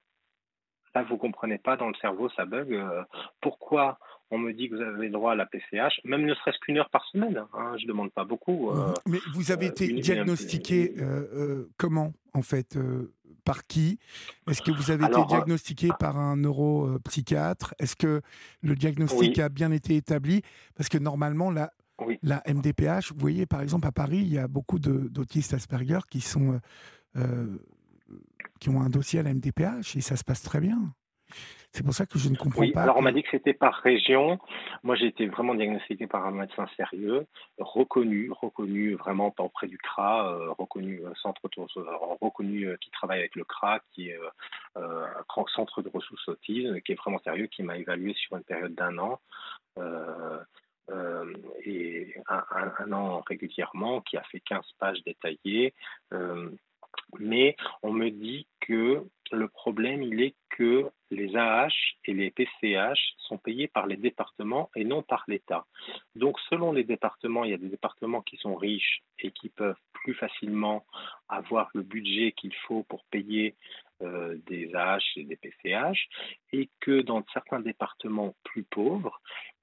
[0.95, 2.81] Là, vous comprenez pas, dans le cerveau, ça bug.
[3.41, 3.99] pourquoi
[4.31, 6.91] on me dit que vous avez droit à la PCH, même ne serait-ce qu'une heure
[6.91, 7.43] par semaine.
[7.53, 8.71] Hein, je ne demande pas beaucoup.
[8.71, 12.79] Euh, Mais vous avez euh, été diagnostiqué euh, comment, en fait
[13.45, 13.99] Par qui?
[14.49, 17.75] Est-ce que vous avez été diagnostiqué par un neuropsychiatre?
[17.81, 18.21] Est-ce que
[18.63, 20.43] le diagnostic a bien été établi?
[20.77, 21.73] Parce que normalement, la,
[22.23, 26.21] la MDPH, vous voyez, par exemple, à Paris, il y a beaucoup d'autistes Asperger qui
[26.21, 26.61] sont.
[28.61, 30.95] qui ont un dossier à la MDPH et ça se passe très bien.
[31.73, 32.83] C'est pour ça que je ne comprends oui, pas.
[32.83, 34.39] Alors, on m'a dit que c'était par région.
[34.83, 37.27] Moi, j'ai été vraiment diagnostiqué par un médecin sérieux,
[37.59, 41.41] reconnu, reconnu vraiment auprès du CRA, euh, reconnu euh, centre
[42.21, 44.19] reconnu euh, qui travaille avec le CRA, qui est
[44.77, 48.75] un centre de ressources autisme, qui est vraiment sérieux, qui m'a évalué sur une période
[48.75, 49.21] d'un an.
[51.65, 52.45] et un,
[52.79, 55.73] un, an régulièrement, qui a fait 15 pages détaillées.
[57.19, 61.69] Mais on me dit que le problème, il est que les AH
[62.05, 65.67] et les PCH sont payés par les départements et non par l'État.
[66.15, 69.79] Donc, selon les départements, il y a des départements qui sont riches et qui peuvent
[69.93, 70.85] plus facilement
[71.29, 73.55] avoir le budget qu'il faut pour payer
[74.03, 76.09] euh, des AH et des PCH,
[76.53, 79.21] et que dans certains départements plus pauvres,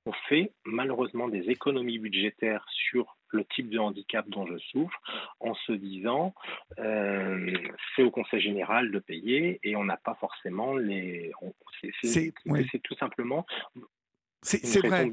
[0.08, 4.98] on fait malheureusement des économies budgétaires sur le type de handicap dont je souffre
[5.42, 6.34] en se disant
[6.80, 7.52] euh,
[7.96, 11.32] c'est au Conseil général de payer et on n'a pas forcément les.
[12.04, 13.46] C'est tout simplement
[14.42, 15.10] c'est vrai.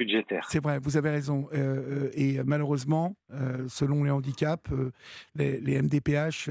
[0.48, 1.48] C'est vrai, vous avez raison.
[1.52, 3.16] Euh, euh, et malheureusement,
[3.68, 4.70] selon les handicaps,
[5.34, 6.50] les, les, MDPH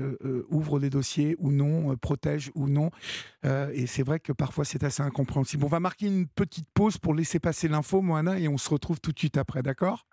[0.50, 2.90] ouvrent des dossiers ou non, protègent ou non.
[3.46, 5.64] et c'est vrai que parfois c'est assez incompréhensible.
[5.64, 9.00] On va marquer une petite pause pour laisser passer l'info, Moana, et on se retrouve
[9.00, 10.06] tout de suite après, d'accord?